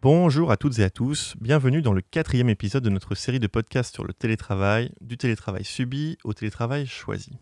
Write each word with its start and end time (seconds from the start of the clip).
Bonjour 0.00 0.52
à 0.52 0.56
toutes 0.56 0.78
et 0.78 0.84
à 0.84 0.90
tous, 0.90 1.34
bienvenue 1.40 1.82
dans 1.82 1.92
le 1.92 2.02
quatrième 2.02 2.48
épisode 2.48 2.84
de 2.84 2.88
notre 2.88 3.16
série 3.16 3.40
de 3.40 3.48
podcasts 3.48 3.92
sur 3.92 4.04
le 4.04 4.12
télétravail, 4.12 4.92
du 5.00 5.18
télétravail 5.18 5.64
subi 5.64 6.16
au 6.22 6.32
télétravail 6.34 6.86
choisi. 6.86 7.32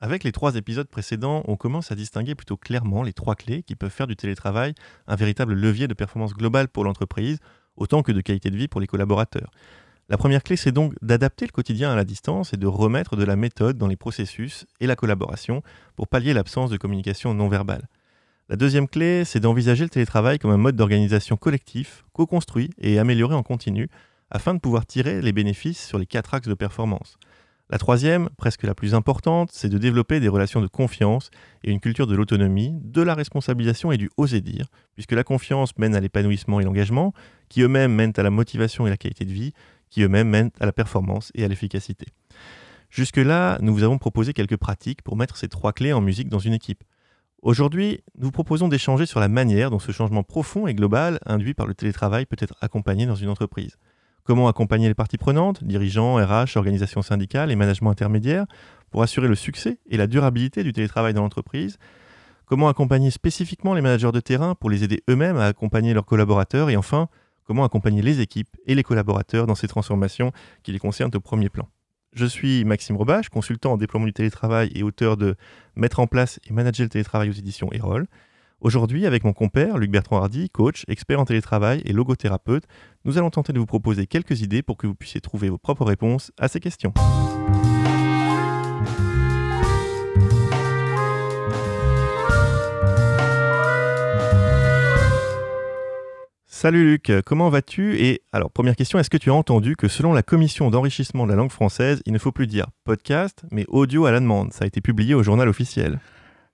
Avec 0.00 0.24
les 0.24 0.32
trois 0.32 0.56
épisodes 0.56 0.88
précédents, 0.88 1.42
on 1.46 1.56
commence 1.56 1.92
à 1.92 1.94
distinguer 1.94 2.34
plutôt 2.34 2.56
clairement 2.56 3.02
les 3.02 3.12
trois 3.12 3.34
clés 3.34 3.62
qui 3.62 3.76
peuvent 3.76 3.90
faire 3.90 4.06
du 4.06 4.16
télétravail 4.16 4.72
un 5.06 5.16
véritable 5.16 5.52
levier 5.52 5.86
de 5.86 5.92
performance 5.92 6.32
globale 6.32 6.68
pour 6.68 6.82
l'entreprise, 6.82 7.40
autant 7.76 8.02
que 8.02 8.12
de 8.12 8.22
qualité 8.22 8.48
de 8.48 8.56
vie 8.56 8.68
pour 8.68 8.80
les 8.80 8.86
collaborateurs. 8.86 9.50
La 10.08 10.16
première 10.16 10.42
clé, 10.42 10.56
c'est 10.56 10.72
donc 10.72 10.94
d'adapter 11.02 11.44
le 11.44 11.52
quotidien 11.52 11.90
à 11.90 11.96
la 11.96 12.06
distance 12.06 12.54
et 12.54 12.56
de 12.56 12.66
remettre 12.66 13.16
de 13.16 13.24
la 13.24 13.36
méthode 13.36 13.76
dans 13.76 13.86
les 13.86 13.96
processus 13.96 14.64
et 14.80 14.86
la 14.86 14.96
collaboration 14.96 15.62
pour 15.94 16.08
pallier 16.08 16.32
l'absence 16.32 16.70
de 16.70 16.78
communication 16.78 17.34
non 17.34 17.48
verbale. 17.48 17.86
La 18.50 18.56
deuxième 18.56 18.88
clé, 18.88 19.26
c'est 19.26 19.40
d'envisager 19.40 19.84
le 19.84 19.90
télétravail 19.90 20.38
comme 20.38 20.50
un 20.50 20.56
mode 20.56 20.74
d'organisation 20.74 21.36
collectif, 21.36 22.06
co-construit 22.14 22.70
et 22.78 22.98
amélioré 22.98 23.34
en 23.34 23.42
continu, 23.42 23.90
afin 24.30 24.54
de 24.54 24.58
pouvoir 24.58 24.86
tirer 24.86 25.20
les 25.20 25.32
bénéfices 25.32 25.86
sur 25.86 25.98
les 25.98 26.06
quatre 26.06 26.32
axes 26.32 26.48
de 26.48 26.54
performance. 26.54 27.18
La 27.68 27.76
troisième, 27.76 28.30
presque 28.38 28.62
la 28.62 28.74
plus 28.74 28.94
importante, 28.94 29.50
c'est 29.52 29.68
de 29.68 29.76
développer 29.76 30.18
des 30.18 30.28
relations 30.28 30.62
de 30.62 30.66
confiance 30.66 31.30
et 31.62 31.70
une 31.70 31.80
culture 31.80 32.06
de 32.06 32.16
l'autonomie, 32.16 32.72
de 32.82 33.02
la 33.02 33.14
responsabilisation 33.14 33.92
et 33.92 33.98
du 33.98 34.08
oser 34.16 34.40
dire, 34.40 34.68
puisque 34.94 35.12
la 35.12 35.24
confiance 35.24 35.76
mène 35.76 35.94
à 35.94 36.00
l'épanouissement 36.00 36.58
et 36.58 36.64
l'engagement, 36.64 37.12
qui 37.50 37.60
eux-mêmes 37.60 37.92
mènent 37.92 38.14
à 38.16 38.22
la 38.22 38.30
motivation 38.30 38.86
et 38.86 38.90
la 38.90 38.96
qualité 38.96 39.26
de 39.26 39.32
vie, 39.32 39.52
qui 39.90 40.00
eux-mêmes 40.00 40.30
mènent 40.30 40.52
à 40.58 40.64
la 40.64 40.72
performance 40.72 41.30
et 41.34 41.44
à 41.44 41.48
l'efficacité. 41.48 42.06
Jusque-là, 42.88 43.58
nous 43.60 43.74
vous 43.74 43.82
avons 43.82 43.98
proposé 43.98 44.32
quelques 44.32 44.56
pratiques 44.56 45.02
pour 45.02 45.18
mettre 45.18 45.36
ces 45.36 45.48
trois 45.48 45.74
clés 45.74 45.92
en 45.92 46.00
musique 46.00 46.30
dans 46.30 46.38
une 46.38 46.54
équipe. 46.54 46.82
Aujourd'hui, 47.40 48.00
nous 48.16 48.26
vous 48.26 48.32
proposons 48.32 48.66
d'échanger 48.66 49.06
sur 49.06 49.20
la 49.20 49.28
manière 49.28 49.70
dont 49.70 49.78
ce 49.78 49.92
changement 49.92 50.24
profond 50.24 50.66
et 50.66 50.74
global 50.74 51.20
induit 51.24 51.54
par 51.54 51.68
le 51.68 51.74
télétravail 51.74 52.26
peut 52.26 52.36
être 52.40 52.56
accompagné 52.60 53.06
dans 53.06 53.14
une 53.14 53.28
entreprise. 53.28 53.76
Comment 54.24 54.48
accompagner 54.48 54.88
les 54.88 54.94
parties 54.94 55.18
prenantes, 55.18 55.62
dirigeants, 55.62 56.16
RH, 56.16 56.56
organisations 56.56 57.00
syndicales 57.00 57.52
et 57.52 57.56
management 57.56 57.90
intermédiaire, 57.90 58.46
pour 58.90 59.04
assurer 59.04 59.28
le 59.28 59.36
succès 59.36 59.78
et 59.88 59.96
la 59.96 60.08
durabilité 60.08 60.64
du 60.64 60.72
télétravail 60.72 61.14
dans 61.14 61.22
l'entreprise? 61.22 61.78
Comment 62.44 62.68
accompagner 62.68 63.12
spécifiquement 63.12 63.72
les 63.72 63.82
managers 63.82 64.10
de 64.10 64.20
terrain 64.20 64.56
pour 64.56 64.68
les 64.68 64.82
aider 64.82 65.04
eux-mêmes 65.08 65.36
à 65.36 65.46
accompagner 65.46 65.94
leurs 65.94 66.06
collaborateurs? 66.06 66.70
Et 66.70 66.76
enfin, 66.76 67.08
comment 67.44 67.62
accompagner 67.62 68.02
les 68.02 68.20
équipes 68.20 68.56
et 68.66 68.74
les 68.74 68.82
collaborateurs 68.82 69.46
dans 69.46 69.54
ces 69.54 69.68
transformations 69.68 70.32
qui 70.64 70.72
les 70.72 70.80
concernent 70.80 71.14
au 71.14 71.20
premier 71.20 71.50
plan? 71.50 71.68
Je 72.12 72.26
suis 72.26 72.64
Maxime 72.64 72.96
Robach, 72.96 73.28
consultant 73.28 73.72
en 73.72 73.76
déploiement 73.76 74.06
du 74.06 74.12
télétravail 74.12 74.70
et 74.74 74.82
auteur 74.82 75.16
de 75.16 75.36
Mettre 75.76 76.00
en 76.00 76.06
place 76.06 76.40
et 76.48 76.52
manager 76.52 76.84
le 76.84 76.90
télétravail 76.90 77.30
aux 77.30 77.34
éditions 77.34 77.70
Erol. 77.72 78.06
Aujourd'hui, 78.60 79.06
avec 79.06 79.22
mon 79.22 79.32
compère 79.32 79.78
Luc 79.78 79.92
Bertrand 79.92 80.16
Hardy, 80.16 80.50
coach, 80.50 80.84
expert 80.88 81.20
en 81.20 81.24
télétravail 81.24 81.82
et 81.84 81.92
logothérapeute, 81.92 82.64
nous 83.04 83.16
allons 83.16 83.30
tenter 83.30 83.52
de 83.52 83.60
vous 83.60 83.66
proposer 83.66 84.08
quelques 84.08 84.40
idées 84.40 84.62
pour 84.62 84.76
que 84.76 84.88
vous 84.88 84.96
puissiez 84.96 85.20
trouver 85.20 85.48
vos 85.48 85.58
propres 85.58 85.84
réponses 85.84 86.32
à 86.38 86.48
ces 86.48 86.58
questions. 86.58 86.92
Salut 96.60 96.84
Luc, 96.84 97.12
comment 97.24 97.50
vas-tu 97.50 98.00
Et 98.00 98.20
alors, 98.32 98.50
première 98.50 98.74
question, 98.74 98.98
est-ce 98.98 99.10
que 99.10 99.16
tu 99.16 99.30
as 99.30 99.34
entendu 99.34 99.76
que 99.76 99.86
selon 99.86 100.12
la 100.12 100.24
commission 100.24 100.70
d'enrichissement 100.70 101.24
de 101.24 101.30
la 101.30 101.36
langue 101.36 101.52
française, 101.52 102.02
il 102.04 102.12
ne 102.12 102.18
faut 102.18 102.32
plus 102.32 102.48
dire 102.48 102.66
podcast, 102.82 103.44
mais 103.52 103.64
audio 103.68 104.06
à 104.06 104.10
la 104.10 104.18
demande? 104.18 104.52
Ça 104.52 104.64
a 104.64 104.66
été 104.66 104.80
publié 104.80 105.14
au 105.14 105.22
journal 105.22 105.48
officiel. 105.48 106.00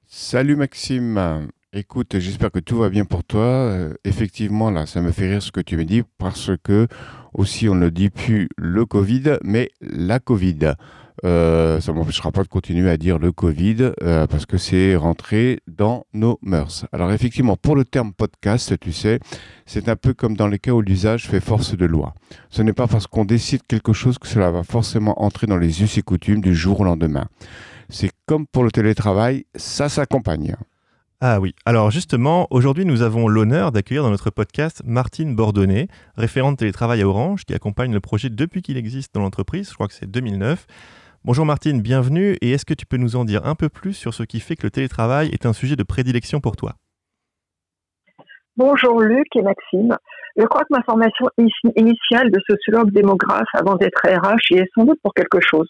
Salut 0.05 0.57
Maxime, 0.57 1.49
écoute, 1.73 2.19
j'espère 2.19 2.51
que 2.51 2.59
tout 2.59 2.77
va 2.77 2.91
bien 2.91 3.07
pour 3.07 3.25
toi. 3.25 3.41
Euh, 3.41 3.95
effectivement, 4.05 4.71
là, 4.71 4.85
ça 4.85 5.01
me 5.01 5.11
fait 5.11 5.27
rire 5.27 5.43
ce 5.43 5.51
que 5.51 5.63
tu 5.63 5.79
me 5.79 5.87
dis 5.87 6.03
parce 6.19 6.51
que 6.63 6.87
aussi 7.33 7.71
on 7.71 7.75
ne 7.75 7.89
dit 7.89 8.11
plus 8.11 8.51
le 8.59 8.85
Covid, 8.85 9.39
mais 9.43 9.71
la 9.81 10.19
Covid. 10.19 10.75
Euh, 11.25 11.81
ça 11.81 11.93
ne 11.93 11.99
m'empêchera 11.99 12.33
pas 12.33 12.43
de 12.43 12.49
continuer 12.49 12.91
à 12.91 12.97
dire 12.97 13.19
le 13.19 13.31
Covid 13.31 13.93
euh, 14.03 14.27
parce 14.27 14.47
que 14.47 14.59
c'est 14.59 14.97
rentré 14.97 15.61
dans 15.69 16.07
nos 16.13 16.39
mœurs. 16.43 16.87
Alors 16.93 17.13
effectivement, 17.13 17.57
pour 17.57 17.77
le 17.77 17.85
terme 17.85 18.13
podcast, 18.13 18.79
tu 18.81 18.93
sais, 18.93 19.21
c'est 19.65 19.89
un 19.89 19.97
peu 19.97 20.13
comme 20.13 20.37
dans 20.37 20.49
les 20.49 20.59
cas 20.59 20.73
où 20.73 20.81
l'usage 20.81 21.29
fait 21.29 21.41
force 21.41 21.77
de 21.77 21.85
loi. 21.87 22.15
Ce 22.51 22.63
n'est 22.63 22.73
pas 22.73 22.89
parce 22.89 23.07
qu'on 23.07 23.25
décide 23.25 23.63
quelque 23.69 23.93
chose 23.93 24.19
que 24.19 24.27
cela 24.27 24.51
va 24.51 24.65
forcément 24.65 25.23
entrer 25.23 25.47
dans 25.47 25.57
les 25.57 25.83
us 25.83 25.99
et 25.99 26.03
coutumes 26.03 26.41
du 26.41 26.55
jour 26.55 26.81
au 26.81 26.85
lendemain. 26.85 27.27
C'est 27.89 28.11
comme 28.27 28.47
pour 28.47 28.65
le 28.65 28.73
télétravail, 28.73 29.45
ça 29.55 29.89
s'accompagne. 29.89 30.57
Ah 31.21 31.41
oui, 31.41 31.55
alors 31.65 31.91
justement, 31.91 32.49
aujourd'hui 32.51 32.85
nous 32.85 33.01
avons 33.01 33.29
l'honneur 33.29 33.73
d'accueillir 33.73 34.03
dans 34.03 34.11
notre 34.11 34.31
podcast 34.31 34.83
Martine 34.85 35.35
Bordonnet, 35.35 35.89
référente 36.17 36.59
télétravail 36.59 37.01
à 37.03 37.09
Orange, 37.09 37.45
qui 37.45 37.55
accompagne 37.55 37.93
le 37.93 38.01
projet 38.01 38.29
depuis 38.31 38.63
qu'il 38.63 38.77
existe 38.77 39.15
dans 39.15 39.23
l'entreprise, 39.23 39.71
je 39.71 39.75
crois 39.75 39.89
que 39.89 39.95
c'est 39.95 40.11
2009. 40.11 40.67
Bonjour 41.27 41.47
Martine, 41.47 41.81
bienvenue 41.81 42.37
et 42.43 42.51
est-ce 42.51 42.67
que 42.67 42.75
tu 42.75 42.85
peux 42.85 42.99
nous 42.99 43.17
en 43.17 43.25
dire 43.25 43.47
un 43.47 43.55
peu 43.55 43.71
plus 43.71 43.95
sur 43.95 44.13
ce 44.13 44.25
qui 44.25 44.41
fait 44.41 44.57
que 44.57 44.65
le 44.65 44.71
télétravail 44.71 45.31
est 45.33 45.47
un 45.47 45.55
sujet 45.55 45.75
de 45.75 45.83
prédilection 45.83 46.39
pour 46.39 46.55
toi? 46.55 46.75
Bonjour 48.59 49.01
Luc 49.01 49.25
et 49.35 49.41
Maxime. 49.41 49.97
Je 50.37 50.45
crois 50.45 50.65
que 50.65 50.77
ma 50.77 50.83
formation 50.83 51.31
initiale 51.77 52.31
de 52.31 52.39
sociologue 52.47 52.91
démographe 52.91 53.49
avant 53.55 53.77
d'être 53.77 54.03
RH 54.07 54.51
y 54.51 54.59
est 54.59 54.71
sans 54.75 54.85
doute 54.85 54.99
pour 55.03 55.15
quelque 55.15 55.39
chose. 55.41 55.69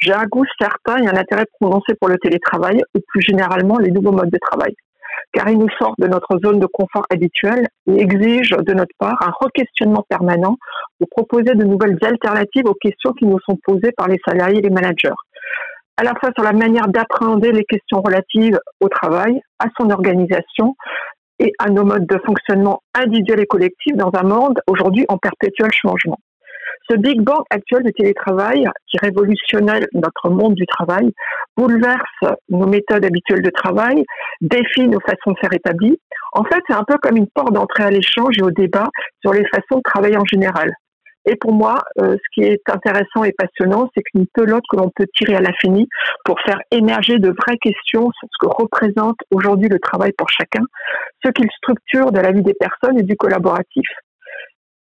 J'ai 0.00 0.12
un 0.12 0.24
goût 0.24 0.44
certain 0.60 0.96
et 0.96 1.06
un 1.06 1.16
intérêt 1.16 1.46
prononcé 1.60 1.94
pour 2.00 2.08
le 2.08 2.18
télétravail 2.18 2.82
ou 2.96 2.98
plus 3.06 3.22
généralement 3.22 3.78
les 3.78 3.92
nouveaux 3.92 4.10
modes 4.10 4.32
de 4.32 4.38
travail 4.38 4.74
car 5.36 5.50
il 5.50 5.58
nous 5.58 5.68
sort 5.78 5.94
de 5.98 6.06
notre 6.06 6.38
zone 6.42 6.60
de 6.60 6.66
confort 6.66 7.04
habituelle 7.10 7.68
et 7.86 8.00
exige 8.00 8.50
de 8.50 8.72
notre 8.72 8.94
part 8.98 9.18
un 9.20 9.30
re-questionnement 9.30 10.02
permanent 10.08 10.56
pour 10.98 11.08
proposer 11.10 11.54
de 11.54 11.62
nouvelles 11.62 11.98
alternatives 12.02 12.64
aux 12.64 12.74
questions 12.74 13.12
qui 13.12 13.26
nous 13.26 13.38
sont 13.40 13.58
posées 13.62 13.92
par 13.94 14.08
les 14.08 14.18
salariés 14.26 14.60
et 14.60 14.62
les 14.62 14.70
managers. 14.70 15.12
À 15.98 16.04
la 16.04 16.14
fois 16.14 16.30
sur 16.34 16.42
la 16.42 16.52
manière 16.52 16.88
d'appréhender 16.88 17.52
les 17.52 17.64
questions 17.64 18.00
relatives 18.00 18.58
au 18.80 18.88
travail, 18.88 19.42
à 19.58 19.66
son 19.78 19.90
organisation 19.90 20.74
et 21.38 21.52
à 21.58 21.68
nos 21.68 21.84
modes 21.84 22.06
de 22.06 22.18
fonctionnement 22.24 22.80
individuels 22.94 23.40
et 23.40 23.46
collectifs 23.46 23.96
dans 23.96 24.10
un 24.14 24.22
monde 24.22 24.58
aujourd'hui 24.66 25.04
en 25.10 25.18
perpétuel 25.18 25.70
changement. 25.70 26.18
Ce 26.88 26.96
Big 26.96 27.20
Bang 27.20 27.42
actuel 27.50 27.82
du 27.82 27.92
télétravail, 27.92 28.68
qui 28.88 28.96
révolutionne 29.02 29.70
notre 29.92 30.30
monde 30.30 30.54
du 30.54 30.66
travail, 30.66 31.12
bouleverse 31.56 32.36
nos 32.48 32.66
méthodes 32.66 33.04
habituelles 33.04 33.42
de 33.42 33.50
travail, 33.50 34.04
défie 34.40 34.86
nos 34.86 35.00
façons 35.00 35.32
de 35.32 35.38
faire 35.40 35.52
établies. 35.52 35.98
En 36.32 36.44
fait, 36.44 36.62
c'est 36.68 36.76
un 36.76 36.84
peu 36.84 36.96
comme 37.02 37.16
une 37.16 37.28
porte 37.28 37.52
d'entrée 37.52 37.84
à 37.84 37.90
l'échange 37.90 38.38
et 38.38 38.42
au 38.42 38.50
débat 38.50 38.86
sur 39.20 39.32
les 39.32 39.44
façons 39.46 39.78
de 39.78 39.82
travailler 39.82 40.16
en 40.16 40.24
général. 40.24 40.70
Et 41.28 41.34
pour 41.34 41.52
moi, 41.52 41.82
euh, 41.98 42.14
ce 42.14 42.28
qui 42.32 42.46
est 42.46 42.62
intéressant 42.68 43.24
et 43.24 43.32
passionnant, 43.32 43.90
c'est 43.94 44.02
qu'une 44.04 44.26
pelote 44.32 44.62
que 44.70 44.76
l'on 44.76 44.90
peut 44.94 45.06
tirer 45.16 45.34
à 45.34 45.40
l'infini 45.40 45.88
pour 46.24 46.40
faire 46.40 46.60
émerger 46.70 47.18
de 47.18 47.30
vraies 47.30 47.58
questions 47.60 48.12
sur 48.12 48.28
ce 48.30 48.46
que 48.46 48.62
représente 48.62 49.16
aujourd'hui 49.32 49.68
le 49.68 49.80
travail 49.80 50.12
pour 50.16 50.28
chacun, 50.30 50.62
ce 51.24 51.30
qu'il 51.30 51.50
structure 51.50 52.12
de 52.12 52.20
la 52.20 52.30
vie 52.30 52.42
des 52.42 52.54
personnes 52.54 53.00
et 53.00 53.02
du 53.02 53.16
collaboratif 53.16 53.88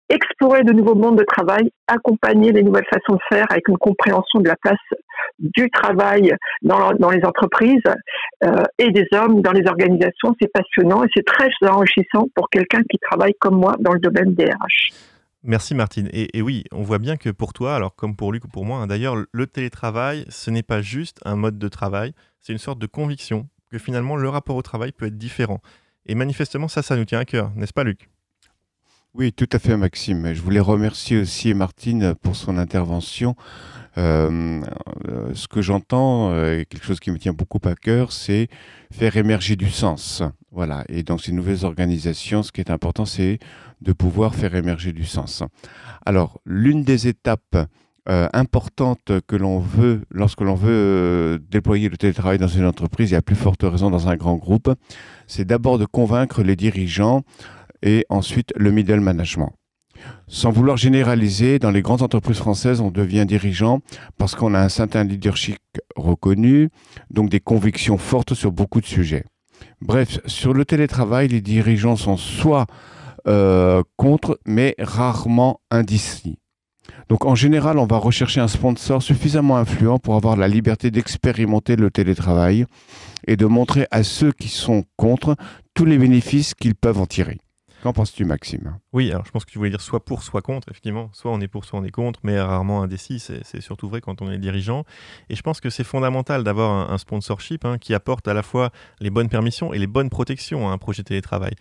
explorer 0.09 0.63
de 0.63 0.71
nouveaux 0.71 0.95
mondes 0.95 1.17
de 1.17 1.23
travail, 1.23 1.71
accompagner 1.87 2.51
les 2.51 2.63
nouvelles 2.63 2.85
façons 2.85 3.13
de 3.13 3.35
faire 3.35 3.45
avec 3.49 3.67
une 3.67 3.77
compréhension 3.77 4.39
de 4.39 4.47
la 4.47 4.55
place 4.55 4.77
du 5.39 5.69
travail 5.69 6.33
dans, 6.61 7.09
les 7.09 7.25
entreprises 7.25 7.81
euh, 8.43 8.63
et 8.77 8.91
des 8.91 9.07
hommes 9.13 9.41
dans 9.41 9.51
les 9.51 9.67
organisations, 9.67 10.35
c'est 10.39 10.51
passionnant 10.51 11.03
et 11.03 11.07
c'est 11.15 11.25
très 11.25 11.49
enrichissant 11.67 12.27
pour 12.35 12.49
quelqu'un 12.49 12.81
qui 12.89 12.97
travaille 12.99 13.33
comme 13.39 13.55
moi 13.59 13.75
dans 13.79 13.93
le 13.93 13.99
domaine 13.99 14.33
des 14.33 14.45
RH. 14.45 14.93
Merci 15.43 15.75
Martine. 15.75 16.09
Et, 16.11 16.41
oui, 16.41 16.63
on 16.71 16.81
voit 16.81 16.97
bien 16.97 17.17
que 17.17 17.29
pour 17.29 17.53
toi, 17.53 17.75
alors 17.75 17.95
comme 17.95 18.15
pour 18.15 18.33
Luc 18.33 18.45
ou 18.45 18.47
pour 18.47 18.65
moi, 18.65 18.79
hein, 18.79 18.87
d'ailleurs, 18.87 19.15
le 19.31 19.47
télétravail, 19.47 20.25
ce 20.29 20.49
n'est 20.49 20.63
pas 20.63 20.81
juste 20.81 21.19
un 21.23 21.35
mode 21.35 21.59
de 21.59 21.67
travail, 21.67 22.13
c'est 22.39 22.51
une 22.51 22.59
sorte 22.59 22.79
de 22.79 22.87
conviction 22.87 23.47
que 23.69 23.77
finalement 23.77 24.15
le 24.15 24.27
rapport 24.29 24.55
au 24.55 24.63
travail 24.63 24.91
peut 24.91 25.05
être 25.05 25.17
différent. 25.17 25.61
Et 26.07 26.15
manifestement, 26.15 26.67
ça, 26.67 26.81
ça 26.81 26.95
nous 26.95 27.05
tient 27.05 27.19
à 27.19 27.25
cœur, 27.25 27.51
n'est-ce 27.55 27.73
pas 27.73 27.83
Luc? 27.83 28.09
Oui, 29.17 29.31
tout 29.31 29.47
à 29.53 29.59
fait, 29.59 29.77
Maxime. 29.77 30.33
Je 30.33 30.41
voulais 30.41 30.59
remercier 30.59 31.17
aussi 31.17 31.53
Martine 31.53 32.15
pour 32.21 32.35
son 32.35 32.57
intervention. 32.57 33.35
Euh, 33.97 34.61
euh, 35.07 35.29
ce 35.33 35.47
que 35.47 35.61
j'entends, 35.61 36.31
euh, 36.31 36.63
quelque 36.69 36.85
chose 36.85 36.99
qui 36.99 37.11
me 37.11 37.17
tient 37.17 37.31
beaucoup 37.31 37.61
à 37.63 37.75
cœur, 37.75 38.11
c'est 38.11 38.49
faire 38.91 39.15
émerger 39.15 39.55
du 39.55 39.69
sens. 39.69 40.21
Voilà. 40.51 40.83
Et 40.89 41.03
dans 41.03 41.17
ces 41.17 41.31
nouvelles 41.31 41.63
organisations, 41.63 42.43
ce 42.43 42.51
qui 42.51 42.59
est 42.59 42.69
important, 42.69 43.05
c'est 43.05 43.39
de 43.81 43.93
pouvoir 43.93 44.35
faire 44.35 44.53
émerger 44.53 44.91
du 44.91 45.05
sens. 45.05 45.43
Alors, 46.05 46.41
l'une 46.45 46.83
des 46.83 47.07
étapes 47.07 47.57
importantes 48.07 49.13
que 49.25 49.35
l'on 49.35 49.57
veut, 49.57 50.01
lorsque 50.11 50.41
l'on 50.41 50.53
veut 50.53 51.39
déployer 51.49 51.89
le 51.89 51.97
télétravail 51.97 52.37
dans 52.37 52.47
une 52.47 52.65
entreprise, 52.65 53.13
et 53.13 53.15
à 53.15 53.23
plus 53.23 53.35
forte 53.35 53.63
raison 53.63 53.89
dans 53.89 54.07
un 54.09 54.15
grand 54.15 54.35
groupe, 54.35 54.71
c'est 55.25 55.45
d'abord 55.45 55.79
de 55.79 55.85
convaincre 55.85 56.43
les 56.43 56.55
dirigeants 56.55 57.23
et 57.85 58.05
ensuite 58.09 58.51
le 58.57 58.71
middle 58.71 58.99
management. 58.99 59.53
Sans 60.27 60.51
vouloir 60.51 60.75
généraliser, 60.75 61.57
dans 61.57 61.71
les 61.71 61.81
grandes 61.81 62.01
entreprises 62.01 62.37
françaises, 62.37 62.81
on 62.81 62.91
devient 62.91 63.25
dirigeant 63.25 63.79
parce 64.17 64.35
qu'on 64.35 64.53
a 64.53 64.59
un 64.59 64.69
certain 64.69 65.05
leadership 65.05 65.57
reconnu, 65.95 66.69
donc 67.09 67.29
des 67.29 67.39
convictions 67.39 67.97
fortes 67.97 68.33
sur 68.33 68.51
beaucoup 68.51 68.81
de 68.81 68.85
sujets. 68.85 69.23
Bref, 69.79 70.19
sur 70.25 70.53
le 70.53 70.65
télétravail, 70.65 71.29
les 71.29 71.41
dirigeants 71.41 71.95
sont 71.95 72.17
soit 72.17 72.65
contre, 73.95 74.39
mais 74.45 74.75
rarement 74.77 75.61
indécis. 75.71 76.37
Donc 77.09 77.25
en 77.25 77.33
général, 77.33 77.79
on 77.79 77.87
va 77.87 77.97
rechercher 77.97 78.41
un 78.41 78.47
sponsor 78.47 79.01
suffisamment 79.01 79.57
influent 79.57 79.97
pour 79.97 80.15
avoir 80.15 80.35
la 80.35 80.47
liberté 80.47 80.91
d'expérimenter 80.91 81.75
le 81.75 81.89
télétravail 81.89 82.65
et 83.27 83.37
de 83.37 83.45
montrer 83.45 83.87
à 83.89 84.03
ceux 84.03 84.31
qui 84.31 84.49
sont 84.49 84.83
contre 84.97 85.35
tous 85.73 85.85
les 85.85 85.97
bénéfices 85.97 86.53
qu'ils 86.53 86.75
peuvent 86.75 86.99
en 86.99 87.07
tirer. 87.07 87.39
Qu'en 87.85 87.93
penses-tu, 87.93 88.25
Maxime? 88.25 88.79
Oui, 88.93 89.11
alors 89.11 89.27
je 89.27 89.31
pense 89.31 89.45
que 89.45 89.51
tu 89.51 89.59
voulais 89.59 89.69
dire 89.69 89.79
soit 89.79 90.03
pour, 90.03 90.23
soit 90.23 90.41
contre, 90.41 90.69
effectivement. 90.71 91.11
Soit 91.13 91.29
on 91.29 91.39
est 91.39 91.47
pour, 91.47 91.65
soit 91.65 91.77
on 91.77 91.83
est 91.83 91.91
contre, 91.91 92.19
mais 92.23 92.41
rarement 92.41 92.81
indécis. 92.81 93.19
C'est 93.19 93.61
surtout 93.61 93.87
vrai 93.87 94.01
quand 94.01 94.23
on 94.23 94.31
est 94.31 94.39
dirigeant. 94.39 94.85
Et 95.29 95.35
je 95.35 95.43
pense 95.43 95.61
que 95.61 95.69
c'est 95.69 95.83
fondamental 95.83 96.43
d'avoir 96.43 96.91
un, 96.91 96.97
sponsorship 96.97 97.63
hein, 97.63 97.77
qui 97.77 97.93
apporte 97.93 98.27
à 98.27 98.33
la 98.33 98.41
fois 98.41 98.71
les 99.01 99.11
bonnes 99.11 99.29
permissions 99.29 99.71
et 99.71 99.77
les 99.77 99.85
bonnes 99.85 100.09
protections 100.09 100.67
à 100.67 100.71
un 100.71 100.79
projet 100.79 101.03
télétravail. 101.03 101.53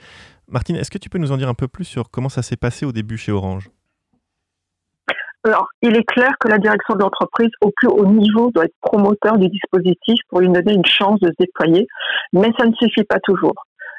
Martine, 0.48 0.76
est-ce 0.76 0.90
que 0.90 0.96
tu 0.96 1.10
peux 1.10 1.18
nous 1.18 1.30
en 1.30 1.36
dire 1.36 1.50
un 1.50 1.54
peu 1.54 1.68
plus 1.68 1.84
sur 1.84 2.10
comment 2.10 2.30
ça 2.30 2.40
s'est 2.40 2.56
passé 2.56 2.86
au 2.86 2.92
début 2.92 3.18
chez 3.18 3.30
Orange? 3.30 3.68
Alors, 5.46 5.66
il 5.82 5.94
est 5.94 6.04
clair 6.04 6.30
que 6.40 6.48
la 6.48 6.56
direction 6.56 6.94
de 6.94 7.00
l'entreprise, 7.00 7.50
au 7.60 7.70
plus 7.76 7.88
haut 7.88 8.06
niveau, 8.06 8.50
doit 8.50 8.64
être 8.64 8.76
promoteur 8.80 9.36
du 9.36 9.50
dispositif 9.50 10.18
pour 10.30 10.40
lui 10.40 10.48
donner 10.48 10.72
une 10.72 10.86
chance 10.86 11.20
de 11.20 11.28
se 11.28 11.34
déployer, 11.38 11.86
mais 12.32 12.50
ça 12.58 12.64
ne 12.64 12.72
suffit 12.72 13.04
pas 13.04 13.20
toujours. 13.22 13.52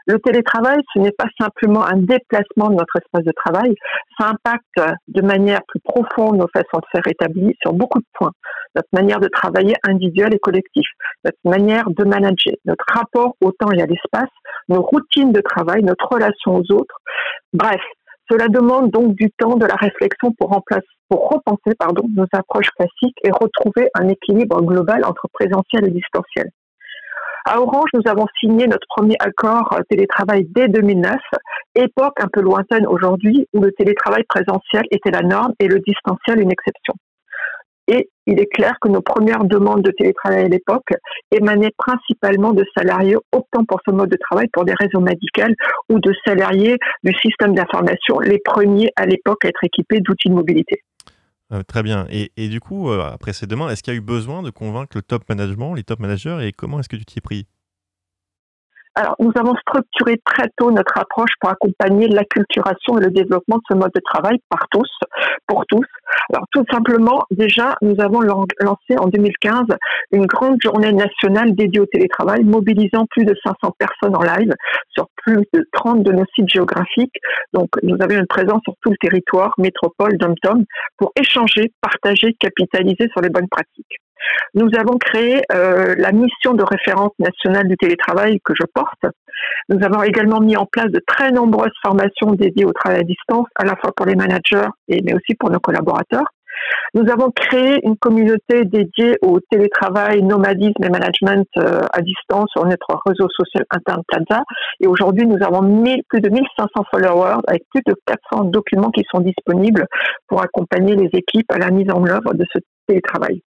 Le 0.07 0.19
télétravail, 0.19 0.77
ce 0.93 0.99
n'est 0.99 1.11
pas 1.11 1.27
simplement 1.39 1.83
un 1.83 1.97
déplacement 1.97 2.69
de 2.69 2.75
notre 2.75 2.95
espace 2.97 3.23
de 3.23 3.31
travail, 3.31 3.73
ça 4.19 4.29
impacte 4.29 4.97
de 5.07 5.21
manière 5.21 5.61
plus 5.67 5.79
profonde 5.79 6.37
nos 6.37 6.47
façons 6.53 6.79
de 6.79 6.85
faire 6.91 7.07
établies 7.07 7.55
sur 7.61 7.73
beaucoup 7.73 7.99
de 7.99 8.05
points. 8.13 8.31
Notre 8.75 8.89
manière 8.93 9.19
de 9.19 9.27
travailler 9.27 9.73
individuelle 9.83 10.35
et 10.35 10.39
collectif, 10.39 10.85
notre 11.23 11.39
manière 11.43 11.89
de 11.89 12.03
manager, 12.03 12.53
notre 12.65 12.85
rapport 12.93 13.35
au 13.41 13.51
temps 13.51 13.71
et 13.71 13.81
à 13.81 13.87
l'espace, 13.87 14.29
nos 14.69 14.81
routines 14.81 15.31
de 15.31 15.41
travail, 15.41 15.83
notre 15.83 16.07
relation 16.07 16.55
aux 16.55 16.71
autres. 16.71 16.97
Bref, 17.53 17.81
cela 18.29 18.47
demande 18.47 18.91
donc 18.91 19.15
du 19.15 19.31
temps, 19.37 19.55
de 19.55 19.65
la 19.65 19.75
réflexion 19.75 20.33
pour, 20.37 20.49
pour 21.09 21.29
repenser 21.29 21.75
pardon, 21.77 22.03
nos 22.15 22.27
approches 22.33 22.69
classiques 22.77 23.17
et 23.23 23.31
retrouver 23.31 23.89
un 23.95 24.07
équilibre 24.09 24.61
global 24.61 25.03
entre 25.05 25.27
présentiel 25.33 25.87
et 25.87 25.91
distanciel. 25.91 26.49
À 27.47 27.62
Orange, 27.62 27.92
nous 27.94 28.01
avons 28.09 28.25
signé 28.39 28.65
notre 28.65 28.88
premier 28.89 29.18
accord 29.19 29.77
télétravail 29.88 30.47
dès 30.50 30.68
2009, 30.68 31.15
époque 31.75 32.19
un 32.19 32.27
peu 32.27 32.42
lointaine 32.42 32.88
aujourd'hui 32.88 33.47
où 33.53 33.62
le 33.62 33.71
télétravail 33.74 34.24
présentiel 34.27 34.81
était 34.89 35.12
la 35.12 35.21
norme 35.21 35.53
et 35.59 35.68
le 35.68 35.80
distanciel 35.86 36.42
une 36.42 36.51
exception. 36.51 36.95
Et 37.88 38.09
il 38.25 38.39
est 38.39 38.47
clair 38.47 38.74
que 38.81 38.89
nos 38.89 39.01
premières 39.01 39.44
demandes 39.44 39.83
de 39.83 39.92
télétravail 39.92 40.45
à 40.45 40.47
l'époque 40.47 40.89
émanaient 41.30 41.74
principalement 41.77 42.51
de 42.51 42.65
salariés 42.75 43.18
optant 43.31 43.63
pour 43.63 43.80
ce 43.88 43.91
mode 43.91 44.09
de 44.09 44.18
travail 44.18 44.48
pour 44.51 44.65
des 44.65 44.74
raisons 44.74 45.01
médicales 45.01 45.53
ou 45.89 46.00
de 46.00 46.12
salariés 46.25 46.77
du 47.03 47.13
système 47.21 47.53
d'information, 47.53 48.19
les 48.21 48.39
premiers 48.44 48.89
à 48.95 49.06
l'époque 49.06 49.45
à 49.45 49.50
être 49.50 49.63
équipés 49.63 50.00
d'outils 50.00 50.30
de 50.30 50.33
mobilité. 50.33 50.81
Euh, 51.51 51.63
très 51.63 51.83
bien. 51.83 52.07
Et, 52.09 52.50
du 52.50 52.59
coup, 52.59 52.89
euh, 52.89 53.03
après 53.03 53.33
ces 53.33 53.45
demandes, 53.45 53.69
est-ce 53.71 53.83
qu'il 53.83 53.94
y 53.94 53.95
a 53.95 53.97
eu 53.97 54.01
besoin 54.01 54.42
de 54.42 54.50
convaincre 54.50 54.95
le 54.95 55.01
top 55.03 55.27
management, 55.30 55.75
les 55.75 55.83
top 55.83 56.00
managers, 56.00 56.39
et 56.42 56.51
comment 56.51 56.80
est-ce 56.80 56.89
que 56.89 56.95
tu 56.95 57.06
t'y 57.06 57.19
es 57.19 57.21
pris? 57.21 57.47
Alors, 58.97 59.15
nous 59.19 59.31
avons 59.36 59.53
structuré 59.56 60.21
très 60.24 60.47
tôt 60.56 60.71
notre 60.71 60.97
approche 60.97 61.31
pour 61.42 61.50
accompagner 61.50 62.07
l'acculturation 62.07 62.97
et 62.97 63.03
le 63.03 63.12
développement 63.12 63.57
de 63.57 63.63
ce 63.69 63.77
mode 63.77 63.92
de 63.94 64.00
travail 64.00 64.38
par 64.50 64.68
tous, 64.71 64.89
pour 65.47 65.65
tous. 65.68 65.86
Alors, 66.33 66.45
tout 66.53 66.63
simplement, 66.71 67.24
déjà, 67.30 67.75
nous 67.81 67.95
avons 68.00 68.21
lancé 68.21 68.97
en 68.97 69.07
2015 69.07 69.63
une 70.13 70.25
grande 70.25 70.62
journée 70.63 70.94
nationale 70.94 71.53
dédiée 71.53 71.81
au 71.81 71.86
télétravail, 71.88 72.45
mobilisant 72.45 73.06
plus 73.09 73.25
de 73.25 73.36
500 73.44 73.75
personnes 73.77 74.15
en 74.15 74.24
live 74.24 74.53
sur 74.89 75.07
plus 75.18 75.45
de 75.53 75.68
30 75.74 76.01
de 76.01 76.13
nos 76.13 76.25
sites 76.33 76.50
géographiques. 76.50 77.18
Donc, 77.51 77.68
nous 77.83 77.98
avions 78.00 78.19
une 78.19 78.27
présence 78.27 78.62
sur 78.63 78.75
tout 78.81 78.91
le 78.91 78.98
territoire, 79.01 79.53
métropole, 79.57 80.18
dom-tom, 80.18 80.63
pour 80.98 81.12
échanger, 81.19 81.74
partager, 81.81 82.33
capitaliser 82.39 83.09
sur 83.12 83.19
les 83.19 83.30
bonnes 83.30 83.50
pratiques. 83.50 84.00
Nous 84.54 84.69
avons 84.77 84.98
créé 84.98 85.42
euh, 85.51 85.95
la 85.98 86.12
mission 86.12 86.54
de 86.54 86.63
référence 86.63 87.12
nationale 87.19 87.68
du 87.68 87.75
télétravail 87.77 88.39
que 88.44 88.54
je 88.56 88.66
porte. 88.74 89.06
Nous 89.69 89.83
avons 89.83 90.04
également 90.04 90.39
mis 90.39 90.56
en 90.56 90.66
place 90.66 90.92
de 90.92 91.01
très 91.06 91.31
nombreuses 91.31 91.75
formations 91.81 92.31
dédiées 92.31 92.66
au 92.66 92.72
travail 92.72 93.01
à 93.01 93.04
distance, 93.04 93.48
à 93.56 93.66
la 93.66 93.75
fois 93.75 93.92
pour 93.95 94.06
les 94.06 94.16
managers 94.16 94.69
et 94.88 95.01
mais 95.04 95.13
aussi 95.13 95.36
pour 95.38 95.50
nos 95.50 95.60
collaborateurs. 95.60 96.25
Nous 96.94 97.12
avons 97.12 97.31
créé 97.31 97.80
une 97.83 97.98
communauté 97.98 98.63
dédiée 98.63 99.18
au 99.22 99.39
télétravail, 99.51 100.24
nomadisme 100.24 100.83
et 100.83 100.89
management 100.89 101.48
euh, 101.57 101.81
à 101.92 102.01
distance 102.01 102.50
sur 102.51 102.66
notre 102.66 102.98
réseau 103.06 103.27
social 103.30 103.66
interne 103.69 104.01
Plaza. 104.07 104.44
Et 104.80 104.88
aujourd'hui, 104.88 105.27
nous 105.27 105.44
avons 105.45 105.62
plus 106.07 106.22
de 106.22 106.30
1500 106.30 106.68
followers 106.89 107.42
avec 107.48 107.63
plus 107.74 107.81
de 107.86 107.95
400 108.31 108.45
documents 108.45 108.92
qui 108.92 109.04
sont 109.12 109.19
disponibles 109.19 109.88
pour 110.27 110.42
accompagner 110.42 110.95
les 110.95 111.10
équipes 111.13 111.51
à 111.51 111.57
la 111.57 111.69
mise 111.69 111.92
en 111.92 112.06
œuvre 112.06 112.33
de 112.33 112.45
ce 112.54 112.60
télétravail. 112.88 113.42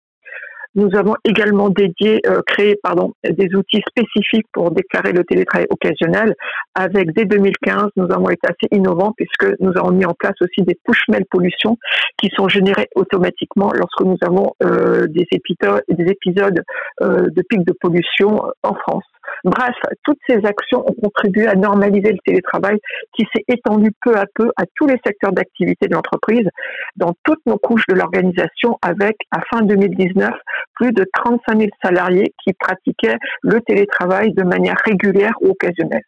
Nous 0.77 0.91
avons 0.95 1.15
également 1.25 1.71
dédié, 1.71 2.21
euh, 2.27 2.43
créé 2.47 2.77
pardon, 2.83 3.15
des 3.25 3.55
outils 3.55 3.83
spécifiques 3.89 4.47
pour 4.53 4.71
déclarer 4.71 5.13
le 5.13 5.25
télétravail 5.25 5.67
occasionnel. 5.71 6.35
Avec 6.75 7.13
dès 7.15 7.25
2015, 7.25 7.89
nous 7.97 8.13
avons 8.13 8.29
été 8.29 8.47
assez 8.47 8.69
innovants 8.71 9.15
puisque 9.17 9.59
nous 9.59 9.73
avons 9.77 9.93
mis 9.93 10.05
en 10.05 10.13
place 10.13 10.35
aussi 10.43 10.63
des 10.67 10.79
push 10.85 11.01
mail 11.09 11.25
pollution 11.31 11.79
qui 12.19 12.29
sont 12.37 12.49
générés 12.49 12.89
automatiquement 12.95 13.73
lorsque 13.73 14.03
nous 14.03 14.19
avons 14.21 14.53
euh, 14.63 15.07
des 15.07 15.27
épisodes, 15.33 15.83
des 15.89 16.13
épisodes 16.13 16.63
euh, 17.01 17.27
de 17.31 17.43
pics 17.49 17.67
de 17.67 17.75
pollution 17.81 18.43
en 18.63 18.75
France. 18.75 19.05
Bref, 19.45 19.75
toutes 20.05 20.19
ces 20.29 20.45
actions 20.45 20.85
ont 20.87 20.95
contribué 21.03 21.47
à 21.47 21.55
normaliser 21.55 22.13
le 22.13 22.19
télétravail 22.25 22.79
qui 23.17 23.27
s'est 23.35 23.45
étendu 23.49 23.91
peu 24.03 24.17
à 24.17 24.25
peu 24.35 24.51
à 24.57 24.65
tous 24.75 24.87
les 24.87 25.01
secteurs 25.05 25.33
d'activité 25.33 25.89
de 25.89 25.95
l'entreprise, 25.95 26.49
dans 26.97 27.15
toutes 27.25 27.45
nos 27.47 27.59
couches 27.59 27.87
de 27.89 27.95
l'organisation, 27.95 28.79
avec, 28.83 29.17
à 29.31 29.41
fin 29.51 29.63
2019, 29.63 30.33
plus 30.75 30.93
de 30.93 31.05
35 31.15 31.59
000 31.59 31.71
salariés 31.83 32.35
qui 32.45 32.53
pratiquaient 32.55 33.19
le 33.43 33.61
télétravail 33.61 34.33
de 34.33 34.43
manière 34.43 34.77
régulière 34.85 35.35
ou 35.41 35.51
occasionnelle. 35.51 36.03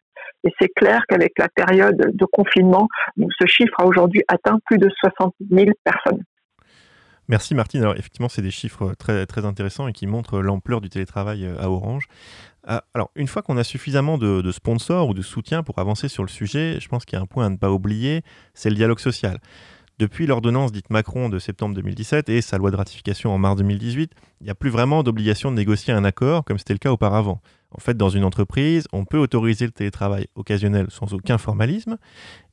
Et 0.45 0.51
c'est 0.59 0.69
clair 0.69 1.01
qu'avec 1.07 1.33
la 1.37 1.49
période 1.49 2.11
de 2.13 2.25
confinement, 2.25 2.87
ce 3.17 3.45
chiffre 3.47 3.73
a 3.77 3.85
aujourd'hui 3.85 4.23
atteint 4.27 4.57
plus 4.65 4.77
de 4.77 4.89
60 4.89 5.33
000 5.51 5.71
personnes. 5.83 6.23
Merci 7.29 7.53
Martine. 7.53 7.81
Alors 7.81 7.93
effectivement, 7.95 8.27
c'est 8.27 8.41
des 8.41 8.49
chiffres 8.49 8.95
très, 8.97 9.27
très 9.27 9.45
intéressants 9.45 9.87
et 9.87 9.93
qui 9.93 10.07
montrent 10.07 10.41
l'ampleur 10.41 10.81
du 10.81 10.89
télétravail 10.89 11.45
euh, 11.45 11.61
à 11.61 11.69
Orange. 11.69 12.07
Ah, 12.67 12.83
alors, 12.93 13.09
une 13.15 13.27
fois 13.27 13.41
qu'on 13.41 13.57
a 13.57 13.63
suffisamment 13.63 14.17
de, 14.17 14.51
sponsors 14.51 15.09
ou 15.09 15.13
de 15.13 15.21
soutien 15.21 15.63
pour 15.63 15.79
avancer 15.79 16.07
sur 16.07 16.23
le 16.23 16.29
sujet, 16.29 16.79
je 16.79 16.87
pense 16.87 17.05
qu'il 17.05 17.17
y 17.17 17.19
a 17.19 17.21
un 17.21 17.25
point 17.25 17.45
à 17.45 17.49
ne 17.49 17.57
pas 17.57 17.71
oublier, 17.71 18.23
c'est 18.53 18.69
le 18.69 18.75
dialogue 18.75 18.99
social. 18.99 19.39
Depuis 19.97 20.27
l'ordonnance 20.27 20.71
dite 20.71 20.89
Macron 20.89 21.27
de 21.27 21.39
septembre 21.39 21.75
2017 21.75 22.29
et 22.29 22.39
sa 22.39 22.57
loi 22.57 22.71
de 22.71 22.77
ratification 22.77 23.33
en 23.33 23.37
mars 23.37 23.57
2018, 23.57 24.13
il 24.39 24.43
n'y 24.45 24.49
a 24.49 24.55
plus 24.55 24.69
vraiment 24.69 25.03
d'obligation 25.03 25.51
de 25.51 25.57
négocier 25.57 25.91
un 25.91 26.05
accord 26.05 26.45
comme 26.45 26.57
c'était 26.57 26.73
le 26.73 26.79
cas 26.79 26.91
auparavant. 26.91 27.41
En 27.71 27.79
fait, 27.79 27.97
dans 27.97 28.09
une 28.09 28.23
entreprise, 28.23 28.87
on 28.93 29.03
peut 29.03 29.17
autoriser 29.17 29.65
le 29.65 29.71
télétravail 29.71 30.27
occasionnel 30.35 30.87
sans 30.89 31.13
aucun 31.13 31.37
formalisme. 31.37 31.97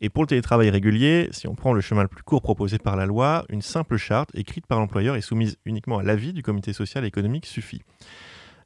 Et 0.00 0.10
pour 0.10 0.25
le 0.25 0.26
télétravail 0.26 0.70
régulier, 0.70 1.28
si 1.30 1.46
on 1.46 1.54
prend 1.54 1.72
le 1.72 1.80
chemin 1.80 2.02
le 2.02 2.08
plus 2.08 2.25
court 2.25 2.42
proposé 2.42 2.78
par 2.78 2.96
la 2.96 3.06
loi, 3.06 3.44
une 3.48 3.62
simple 3.62 3.96
charte 3.96 4.30
écrite 4.34 4.66
par 4.66 4.80
l'employeur 4.80 5.14
et 5.14 5.20
soumise 5.20 5.56
uniquement 5.64 5.98
à 5.98 6.02
l'avis 6.02 6.32
du 6.32 6.42
comité 6.42 6.72
social 6.72 7.04
et 7.04 7.08
économique 7.08 7.46
suffit. 7.46 7.82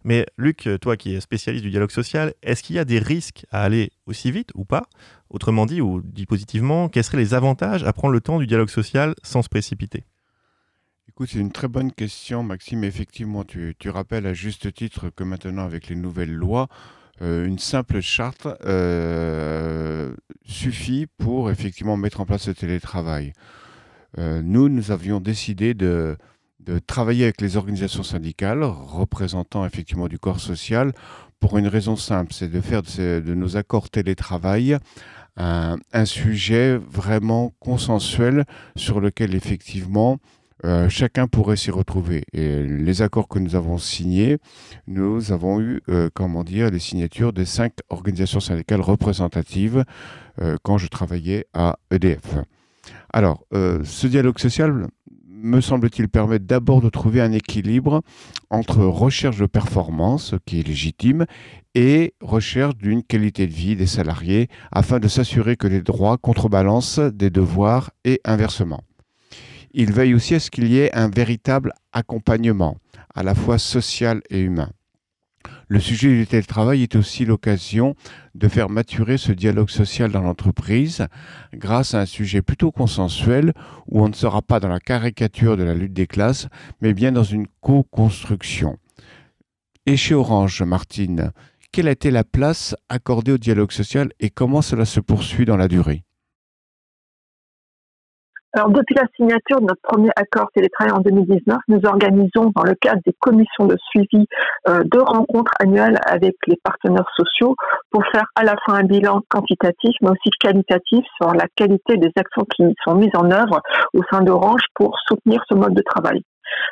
Mais 0.05 0.27
Luc, 0.39 0.69
toi 0.81 0.97
qui 0.97 1.15
es 1.15 1.21
spécialiste 1.21 1.65
du 1.65 1.71
dialogue 1.71 1.91
social, 1.91 2.33
est-ce 2.43 2.63
qu'il 2.63 2.77
y 2.77 2.79
a 2.79 2.85
des 2.85 2.99
risques 2.99 3.45
à 3.51 3.63
aller 3.63 3.91
aussi 4.07 4.31
vite 4.31 4.51
ou 4.55 4.65
pas? 4.65 4.85
Autrement 5.29 5.67
dit, 5.67 5.81
ou 5.81 6.01
dit 6.03 6.27
positivement, 6.27 6.89
quels 6.89 7.05
seraient 7.05 7.19
les 7.19 7.35
avantages 7.35 7.85
à 7.85 7.93
prendre 7.93 8.13
le 8.13 8.21
temps 8.21 8.39
du 8.39 8.47
dialogue 8.47 8.71
social 8.71 9.15
sans 9.23 9.43
se 9.43 9.49
précipiter? 9.49 10.05
C'est 11.27 11.39
une 11.39 11.53
très 11.53 11.69
bonne 11.69 11.93
question, 11.93 12.43
Maxime. 12.43 12.83
Effectivement, 12.83 13.45
tu, 13.45 13.75
rappelles 13.87 14.27
à 14.27 14.33
juste 14.33 14.73
titre 14.73 15.11
que 15.11 15.23
maintenant, 15.23 15.65
avec 15.65 15.89
les 15.89 15.95
nouvelles 15.95 16.33
lois, 16.33 16.69
euh, 17.21 17.47
une 17.47 17.59
simple 17.59 18.01
charte 18.01 18.49
euh, 18.65 20.15
suffit 20.47 21.07
pour 21.19 21.51
effectivement 21.51 21.99
mettre 21.99 22.21
en 22.21 22.27
place 22.27 22.49
le 22.49 22.55
télétravail. 22.55 23.35
Euh, 24.19 24.41
nous, 24.43 24.71
nous 24.71 24.91
avions 24.91 25.21
décidé 25.21 25.75
de, 25.75 26.17
travailler 26.87 27.25
avec 27.25 27.41
les 27.41 27.57
organisations 27.57 28.03
syndicales 28.03 28.63
représentant 28.63 29.65
effectivement 29.65 30.09
du 30.09 30.19
corps 30.19 30.41
social 30.41 30.93
pour 31.41 31.57
une 31.57 31.69
raison 31.69 31.97
simple, 31.97 32.33
c'est 32.35 32.51
de 32.51 32.61
faire 32.61 32.83
de, 32.83 33.35
nos 33.35 33.57
accords 33.57 33.89
télétravail 33.89 34.77
un, 35.37 35.79
un, 35.93 36.05
sujet 36.05 36.77
vraiment 36.77 37.55
consensuel 37.61 38.45
sur 38.77 39.01
lequel 39.01 39.35
effectivement 39.35 40.19
euh, 40.65 40.89
chacun 40.91 41.27
pourrait 41.27 41.57
s'y 41.57 41.71
retrouver. 41.71 42.25
Et 42.33 42.63
les 42.63 43.03
accords 43.03 43.29
que 43.29 43.39
nous 43.39 43.57
avons 43.57 43.79
signés, 43.79 44.39
nous 44.87 45.33
avons 45.33 45.61
eu, 45.61 45.81
euh, 45.89 46.11
comment 46.13 46.45
dire, 46.45 46.71
les 46.71 46.79
signatures 46.79 47.33
des 47.33 47.47
cinq 47.47 47.73
organisations 47.89 48.41
syndicales 48.41 48.83
représentatives 48.83 49.85
euh, 50.41 50.57
quand 50.63 50.77
je 50.77 50.89
travaillais 50.89 51.47
à 51.55 51.79
EDF. 51.91 52.37
Alors, 53.13 53.45
ce 53.53 54.07
dialogue 54.07 54.39
social, 54.39 54.87
me 55.43 55.61
semble-t-il, 55.61 56.09
permettre 56.09 56.47
d'abord 56.47 56.81
de 56.81 56.89
trouver 56.89 57.21
un 57.21 57.33
équilibre 57.33 58.03
entre 58.51 58.85
recherche 58.85 59.39
de 59.39 59.47
performance, 59.47 60.35
qui 60.47 60.61
est 60.61 60.67
légitime, 60.67 61.27
et 61.75 62.15
recherche 62.21 62.77
d'une 62.77 63.03
qualité 63.03 63.47
de 63.47 63.53
vie 63.53 63.77
des 63.77 63.87
salariés, 63.87 64.49
afin 64.73 64.99
de 64.99 65.09
s'assurer 65.09 65.57
que 65.57 65.67
les 65.67 65.83
droits 65.83 66.19
contrebalancent 66.19 66.99
des 66.99 67.31
devoirs 67.31 67.91
et 68.05 68.21
inversement. 68.25 68.83
Il 69.73 69.93
veille 69.93 70.15
aussi 70.15 70.35
à 70.35 70.41
ce 70.41 70.51
qu'il 70.51 70.67
y 70.69 70.79
ait 70.79 70.95
un 70.95 71.09
véritable 71.09 71.73
accompagnement, 71.93 72.77
à 73.15 73.23
la 73.23 73.35
fois 73.35 73.59
social 73.59 74.21
et 74.31 74.41
humain. 74.41 74.71
Le 75.73 75.79
sujet 75.79 76.09
du 76.09 76.27
télétravail 76.27 76.83
est 76.83 76.97
aussi 76.97 77.25
l'occasion 77.25 77.95
de 78.35 78.49
faire 78.49 78.69
maturer 78.69 79.19
ce 79.19 79.31
dialogue 79.31 79.71
social 79.71 80.11
dans 80.11 80.21
l'entreprise 80.21 81.07
grâce 81.55 81.95
à 81.95 82.01
un 82.01 82.07
sujet 82.07 82.43
plutôt 82.43 82.73
consensuel 82.73 83.53
où 83.87 84.03
on 84.03 84.09
ne 84.09 84.13
sera 84.13 84.43
pas 84.43 84.59
dans 84.59 84.69
la 84.69 84.81
caricature 84.81 85.57
de 85.57 85.63
la 85.63 85.75
lutte 85.75 85.93
des 85.93 86.09
classes, 86.09 86.49
mais 86.81 86.93
bien 86.93 87.13
dans 87.13 87.23
une 87.23 87.47
co-construction. 87.61 88.79
Et 89.87 89.97
chez 89.97 90.17
Orange, 90.17 90.61
Martine, 90.63 91.31
quelle 91.71 91.87
a 91.87 91.93
été 91.93 92.11
la 92.11 92.25
place 92.25 92.75
accordée 92.89 93.31
au 93.31 93.39
dialogue 93.39 93.71
social 93.71 94.11
et 94.19 94.29
comment 94.29 94.63
cela 94.63 94.85
se 94.85 94.99
poursuit 94.99 95.45
dans 95.45 95.57
la 95.57 95.69
durée? 95.69 96.03
Alors, 98.53 98.71
depuis 98.71 98.97
la 98.97 99.05
signature 99.15 99.61
de 99.61 99.67
notre 99.67 99.81
premier 99.83 100.11
accord 100.17 100.49
télétravail 100.53 100.93
en 100.93 101.01
2019, 101.01 101.57
nous 101.69 101.81
organisons 101.85 102.51
dans 102.57 102.65
le 102.65 102.75
cadre 102.75 103.01
des 103.07 103.15
commissions 103.21 103.67
de 103.67 103.77
suivi 103.91 104.27
euh, 104.69 104.83
deux 104.87 105.03
rencontres 105.03 105.53
annuelles 105.61 106.01
avec 106.05 106.35
les 106.49 106.57
partenaires 106.65 107.09
sociaux 107.17 107.55
pour 107.93 108.03
faire 108.13 108.27
à 108.35 108.43
la 108.43 108.57
fois 108.65 108.75
un 108.75 108.83
bilan 108.83 109.21
quantitatif 109.29 109.95
mais 110.03 110.11
aussi 110.11 110.31
qualitatif 110.41 111.05
sur 111.21 111.33
la 111.33 111.47
qualité 111.55 111.97
des 111.97 112.11
actions 112.17 112.45
qui 112.57 112.65
sont 112.85 112.97
mises 112.97 113.15
en 113.15 113.31
œuvre 113.31 113.61
au 113.95 114.01
sein 114.11 114.23
d'Orange 114.23 114.63
pour 114.75 114.99
soutenir 115.07 115.41
ce 115.49 115.55
mode 115.55 115.75
de 115.75 115.83
travail. 115.83 116.21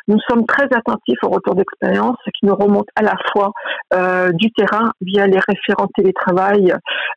Nous 0.08 0.18
sommes 0.28 0.46
très 0.46 0.64
attentifs 0.64 1.18
au 1.22 1.28
retour 1.28 1.54
d'expérience 1.54 2.16
qui 2.38 2.46
nous 2.46 2.54
remonte 2.54 2.88
à 2.96 3.02
la 3.02 3.14
fois 3.30 3.52
euh, 3.94 4.30
du 4.32 4.50
terrain 4.52 4.90
via 5.00 5.26
les 5.26 5.38
référents 5.38 5.88
télétravail, 5.94 6.74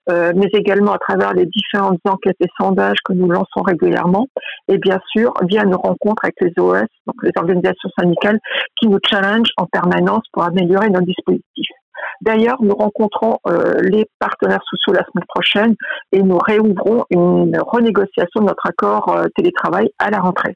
euh, 0.10 0.34
mais 0.36 0.48
également 0.54 0.92
à 0.92 0.98
travers 0.98 1.34
les 1.34 1.46
différentes 1.46 2.00
enquêtes 2.06 2.38
et 2.42 2.50
sondages 2.60 2.98
que 3.06 3.14
nous 3.14 3.30
lançons 3.30 3.62
régulièrement, 3.66 4.28
et 4.68 4.78
bien 4.78 5.00
sûr 5.10 5.34
via 5.44 5.64
nos 5.64 5.78
rencontres 5.78 6.24
avec 6.24 6.36
les 6.42 6.52
OS, 6.62 6.84
donc 7.08 7.16
les 7.24 7.32
organisations 7.38 7.90
syndicales, 7.98 8.40
qui 8.78 8.88
nous 8.88 9.00
challengent 9.10 9.54
en 9.58 9.66
permanence 9.68 10.24
pour 10.34 10.44
améliorer 10.44 10.90
nos 10.90 11.02
dispositifs. 11.02 11.70
D'ailleurs, 12.22 12.58
nous 12.62 12.76
rencontrons 12.76 13.38
euh, 13.48 13.80
les 13.82 14.06
partenaires 14.20 14.64
sociaux 14.70 14.94
la 14.94 15.06
semaine 15.06 15.26
prochaine 15.28 15.76
et 16.12 16.22
nous 16.22 16.38
réouvrons 16.38 17.06
une 17.10 17.58
renégociation 17.60 18.42
de 18.42 18.48
notre 18.48 18.66
accord 18.66 19.26
télétravail 19.36 19.90
à 19.98 20.10
la 20.10 20.20
rentrée 20.20 20.56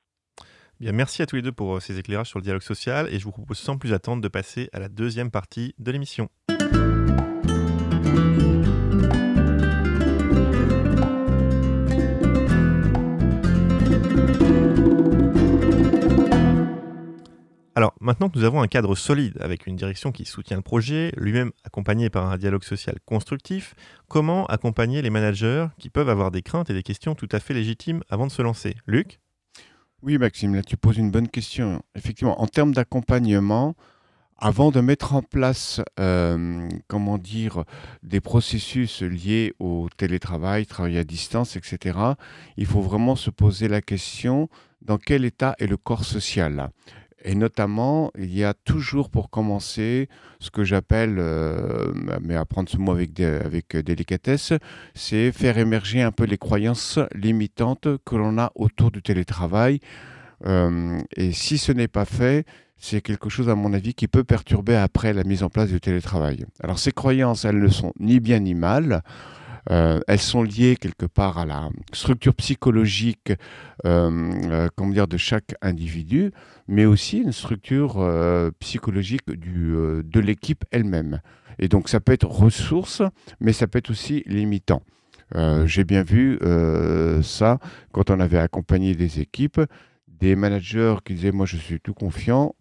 merci 0.79 1.21
à 1.21 1.25
tous 1.25 1.35
les 1.35 1.41
deux 1.41 1.51
pour 1.51 1.75
euh, 1.75 1.79
ces 1.79 1.99
éclairages 1.99 2.29
sur 2.29 2.39
le 2.39 2.43
dialogue 2.43 2.61
social 2.61 3.07
et 3.11 3.19
je 3.19 3.23
vous 3.23 3.31
propose 3.31 3.57
sans 3.57 3.77
plus 3.77 3.93
attendre 3.93 4.21
de 4.21 4.27
passer 4.27 4.69
à 4.73 4.79
la 4.79 4.89
deuxième 4.89 5.31
partie 5.31 5.73
de 5.79 5.91
l'émission. 5.91 6.29
Alors, 17.77 17.93
maintenant 17.99 18.29
que 18.29 18.39
nous 18.39 18.45
avons 18.45 18.61
un 18.61 18.67
cadre 18.67 18.95
solide 18.95 19.37
avec 19.41 19.67
une 19.67 19.75
direction 19.75 20.13
qui 20.13 20.23
soutient 20.23 20.55
le 20.55 20.63
projet, 20.63 21.11
lui-même 21.17 21.51
accompagné 21.65 22.09
par 22.09 22.31
un 22.31 22.37
dialogue 22.37 22.63
social 22.63 22.95
constructif, 23.05 23.75
comment 24.07 24.45
accompagner 24.45 25.01
les 25.01 25.09
managers 25.09 25.67
qui 25.77 25.89
peuvent 25.89 26.07
avoir 26.07 26.31
des 26.31 26.41
craintes 26.41 26.69
et 26.69 26.73
des 26.73 26.83
questions 26.83 27.15
tout 27.15 27.27
à 27.33 27.41
fait 27.41 27.53
légitimes 27.53 28.01
avant 28.09 28.27
de 28.27 28.31
se 28.31 28.41
lancer? 28.41 28.77
Luc? 28.87 29.19
Oui, 30.05 30.19
Maxime, 30.19 30.53
là 30.53 30.61
tu 30.61 30.77
poses 30.77 30.97
une 30.97 31.09
bonne 31.09 31.27
question. 31.27 31.81
Effectivement, 31.95 32.39
en 32.39 32.45
termes 32.45 32.75
d'accompagnement, 32.75 33.73
avant 34.37 34.69
de 34.69 34.79
mettre 34.79 35.15
en 35.15 35.23
place, 35.23 35.81
euh, 35.99 36.69
comment 36.87 37.17
dire, 37.17 37.63
des 38.03 38.21
processus 38.21 39.01
liés 39.01 39.55
au 39.57 39.87
télétravail, 39.97 40.67
travail 40.67 40.99
à 40.99 41.03
distance, 41.03 41.55
etc., 41.55 41.97
il 42.55 42.67
faut 42.67 42.81
vraiment 42.81 43.15
se 43.15 43.31
poser 43.31 43.67
la 43.67 43.81
question 43.81 44.47
dans 44.83 44.99
quel 44.99 45.25
état 45.25 45.55
est 45.57 45.65
le 45.65 45.77
corps 45.77 46.05
social 46.05 46.69
et 47.25 47.33
notamment, 47.33 48.11
il 48.19 48.33
y 48.33 48.43
a 48.43 48.53
toujours 48.53 49.09
pour 49.09 49.31
commencer 49.31 50.09
ce 50.39 50.51
que 50.51 50.63
j'appelle, 50.63 51.15
euh, 51.17 51.91
mais 52.21 52.35
à 52.35 52.45
prendre 52.45 52.69
ce 52.69 52.77
mot 52.77 52.91
avec, 52.91 53.19
avec 53.19 53.75
délicatesse, 53.75 54.53
c'est 54.93 55.31
faire 55.31 55.57
émerger 55.57 56.03
un 56.03 56.11
peu 56.11 56.25
les 56.25 56.37
croyances 56.37 56.99
limitantes 57.15 57.87
que 58.05 58.15
l'on 58.15 58.37
a 58.37 58.51
autour 58.53 58.91
du 58.91 59.01
télétravail. 59.01 59.79
Euh, 60.45 60.99
et 61.17 61.31
si 61.31 61.57
ce 61.57 61.71
n'est 61.71 61.87
pas 61.87 62.05
fait, 62.05 62.45
c'est 62.77 63.01
quelque 63.01 63.29
chose, 63.29 63.49
à 63.49 63.55
mon 63.55 63.73
avis, 63.73 63.95
qui 63.95 64.07
peut 64.07 64.23
perturber 64.23 64.75
après 64.75 65.11
la 65.11 65.23
mise 65.23 65.41
en 65.41 65.49
place 65.49 65.69
du 65.69 65.79
télétravail. 65.79 66.45
Alors 66.61 66.77
ces 66.77 66.91
croyances, 66.91 67.43
elles 67.43 67.59
ne 67.59 67.69
sont 67.69 67.91
ni 67.99 68.19
bien 68.19 68.39
ni 68.39 68.53
mal. 68.53 69.01
Euh, 69.71 69.99
elles 70.07 70.19
sont 70.19 70.43
liées 70.43 70.75
quelque 70.75 71.05
part 71.05 71.37
à 71.37 71.45
la 71.45 71.69
structure 71.93 72.35
psychologique 72.35 73.33
euh, 73.85 74.67
comment 74.75 74.91
dire, 74.91 75.07
de 75.07 75.17
chaque 75.17 75.55
individu, 75.61 76.31
mais 76.67 76.85
aussi 76.85 77.19
une 77.19 77.31
structure 77.31 77.95
euh, 77.97 78.51
psychologique 78.59 79.25
de 79.27 80.19
l'équipe 80.19 80.63
elle-même. 80.71 81.21
Et 81.59 81.67
donc 81.67 81.89
ça 81.89 81.99
peut 81.99 82.11
être 82.11 82.27
ressource, 82.27 83.01
mais 83.39 83.53
ça 83.53 83.67
peut 83.67 83.79
être 83.79 83.89
aussi 83.89 84.23
limitant. 84.25 84.81
J'ai 85.65 85.83
bien 85.83 86.03
vu 86.03 86.39
ça 87.23 87.59
quand 87.91 88.09
on 88.09 88.19
avait 88.19 88.37
accompagné 88.37 88.93
des 88.93 89.19
équipes, 89.19 89.59
des 90.07 90.35
managers 90.35 90.97
qui 91.03 91.15
disaient 91.15 91.31
moi 91.31 91.45
je 91.45 91.57
suis 91.57 91.79
tout 91.79 91.93
confiant, 91.93 92.55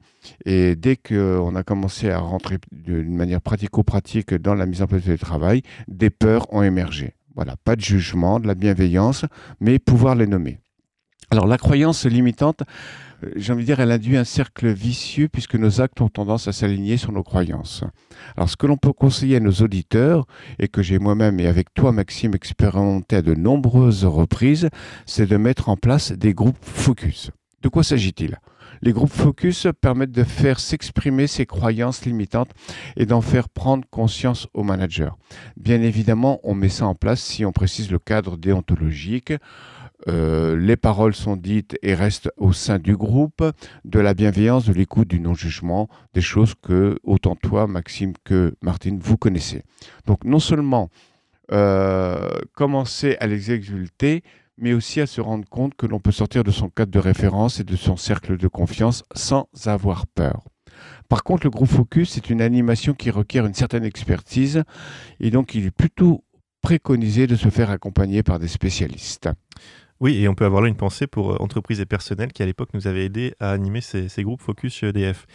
et 0.44 0.76
dès 0.76 0.96
qu'on 0.96 1.54
a 1.54 1.62
commencé 1.62 2.10
à 2.10 2.18
rentrer 2.18 2.58
d'une 2.72 3.16
manière 3.16 3.40
pratico-pratique 3.40 4.34
dans 4.34 4.54
la 4.54 4.66
mise 4.66 4.82
en 4.82 4.86
place 4.86 5.04
du 5.04 5.18
travail, 5.18 5.62
des 5.88 6.10
peurs 6.10 6.52
ont 6.52 6.62
émergé. 6.62 7.14
Voilà, 7.34 7.56
pas 7.64 7.74
de 7.76 7.80
jugement, 7.80 8.38
de 8.38 8.46
la 8.46 8.54
bienveillance, 8.54 9.24
mais 9.60 9.78
pouvoir 9.78 10.14
les 10.14 10.26
nommer. 10.26 10.60
Alors 11.30 11.46
la 11.46 11.58
croyance 11.58 12.06
limitante, 12.06 12.62
euh, 13.24 13.30
j'ai 13.34 13.52
envie 13.52 13.62
de 13.62 13.66
dire, 13.66 13.80
elle 13.80 13.90
induit 13.90 14.16
un 14.16 14.24
cercle 14.24 14.68
vicieux 14.68 15.28
puisque 15.28 15.56
nos 15.56 15.80
actes 15.80 16.00
ont 16.00 16.08
tendance 16.08 16.46
à 16.46 16.52
s'aligner 16.52 16.96
sur 16.96 17.10
nos 17.10 17.22
croyances. 17.22 17.82
Alors 18.36 18.48
ce 18.48 18.56
que 18.56 18.66
l'on 18.66 18.76
peut 18.76 18.92
conseiller 18.92 19.36
à 19.36 19.40
nos 19.40 19.52
auditeurs, 19.52 20.26
et 20.58 20.68
que 20.68 20.82
j'ai 20.82 20.98
moi-même 20.98 21.40
et 21.40 21.46
avec 21.46 21.72
toi 21.74 21.90
Maxime 21.90 22.34
expérimenté 22.34 23.16
à 23.16 23.22
de 23.22 23.34
nombreuses 23.34 24.04
reprises, 24.04 24.68
c'est 25.06 25.26
de 25.26 25.36
mettre 25.36 25.68
en 25.68 25.76
place 25.76 26.12
des 26.12 26.34
groupes 26.34 26.56
focus. 26.60 27.30
De 27.62 27.68
quoi 27.68 27.82
s'agit-il? 27.82 28.38
Les 28.84 28.92
groupes 28.92 29.12
focus 29.12 29.66
permettent 29.80 30.12
de 30.12 30.24
faire 30.24 30.60
s'exprimer 30.60 31.26
ces 31.26 31.46
croyances 31.46 32.04
limitantes 32.04 32.50
et 32.96 33.06
d'en 33.06 33.22
faire 33.22 33.48
prendre 33.48 33.88
conscience 33.88 34.46
aux 34.52 34.62
managers. 34.62 35.10
Bien 35.56 35.80
évidemment, 35.80 36.38
on 36.44 36.54
met 36.54 36.68
ça 36.68 36.86
en 36.86 36.94
place 36.94 37.22
si 37.22 37.46
on 37.46 37.52
précise 37.52 37.90
le 37.90 37.98
cadre 37.98 38.36
déontologique. 38.36 39.32
Euh, 40.06 40.54
les 40.54 40.76
paroles 40.76 41.14
sont 41.14 41.36
dites 41.36 41.78
et 41.82 41.94
restent 41.94 42.30
au 42.36 42.52
sein 42.52 42.78
du 42.78 42.94
groupe, 42.94 43.42
de 43.86 44.00
la 44.00 44.12
bienveillance, 44.12 44.66
de 44.66 44.74
l'écoute, 44.74 45.08
du 45.08 45.18
non-jugement, 45.18 45.88
des 46.12 46.20
choses 46.20 46.52
que 46.62 46.98
autant 47.04 47.36
toi, 47.36 47.66
Maxime, 47.66 48.12
que 48.22 48.54
Martine, 48.60 48.98
vous 48.98 49.16
connaissez. 49.16 49.62
Donc 50.06 50.24
non 50.24 50.40
seulement 50.40 50.90
euh, 51.52 52.28
commencer 52.54 53.16
à 53.18 53.26
les 53.26 53.50
exulter, 53.50 54.22
mais 54.58 54.72
aussi 54.72 55.00
à 55.00 55.06
se 55.06 55.20
rendre 55.20 55.48
compte 55.48 55.74
que 55.74 55.86
l'on 55.86 56.00
peut 56.00 56.12
sortir 56.12 56.44
de 56.44 56.50
son 56.50 56.68
cadre 56.68 56.92
de 56.92 56.98
référence 56.98 57.60
et 57.60 57.64
de 57.64 57.76
son 57.76 57.96
cercle 57.96 58.36
de 58.36 58.48
confiance 58.48 59.02
sans 59.14 59.48
avoir 59.66 60.06
peur. 60.06 60.44
Par 61.08 61.22
contre, 61.22 61.46
le 61.46 61.50
groupe 61.50 61.68
Focus 61.68 62.16
est 62.16 62.30
une 62.30 62.40
animation 62.40 62.94
qui 62.94 63.10
requiert 63.10 63.46
une 63.46 63.54
certaine 63.54 63.84
expertise 63.84 64.62
et 65.20 65.30
donc 65.30 65.54
il 65.54 65.66
est 65.66 65.70
plutôt 65.70 66.24
préconisé 66.62 67.26
de 67.26 67.36
se 67.36 67.50
faire 67.50 67.70
accompagner 67.70 68.22
par 68.22 68.38
des 68.38 68.48
spécialistes. 68.48 69.28
Oui, 70.00 70.16
et 70.16 70.28
on 70.28 70.34
peut 70.34 70.44
avoir 70.44 70.60
là 70.60 70.68
une 70.68 70.74
pensée 70.74 71.06
pour 71.06 71.32
euh, 71.32 71.36
entreprises 71.38 71.80
et 71.80 71.86
personnels 71.86 72.32
qui 72.32 72.42
à 72.42 72.46
l'époque 72.46 72.70
nous 72.74 72.88
avaient 72.88 73.04
aidés 73.04 73.34
à 73.38 73.52
animer 73.52 73.80
ces, 73.80 74.08
groupes 74.24 74.42
focus 74.42 74.74
chez 74.74 74.88
EDF. 74.88 75.26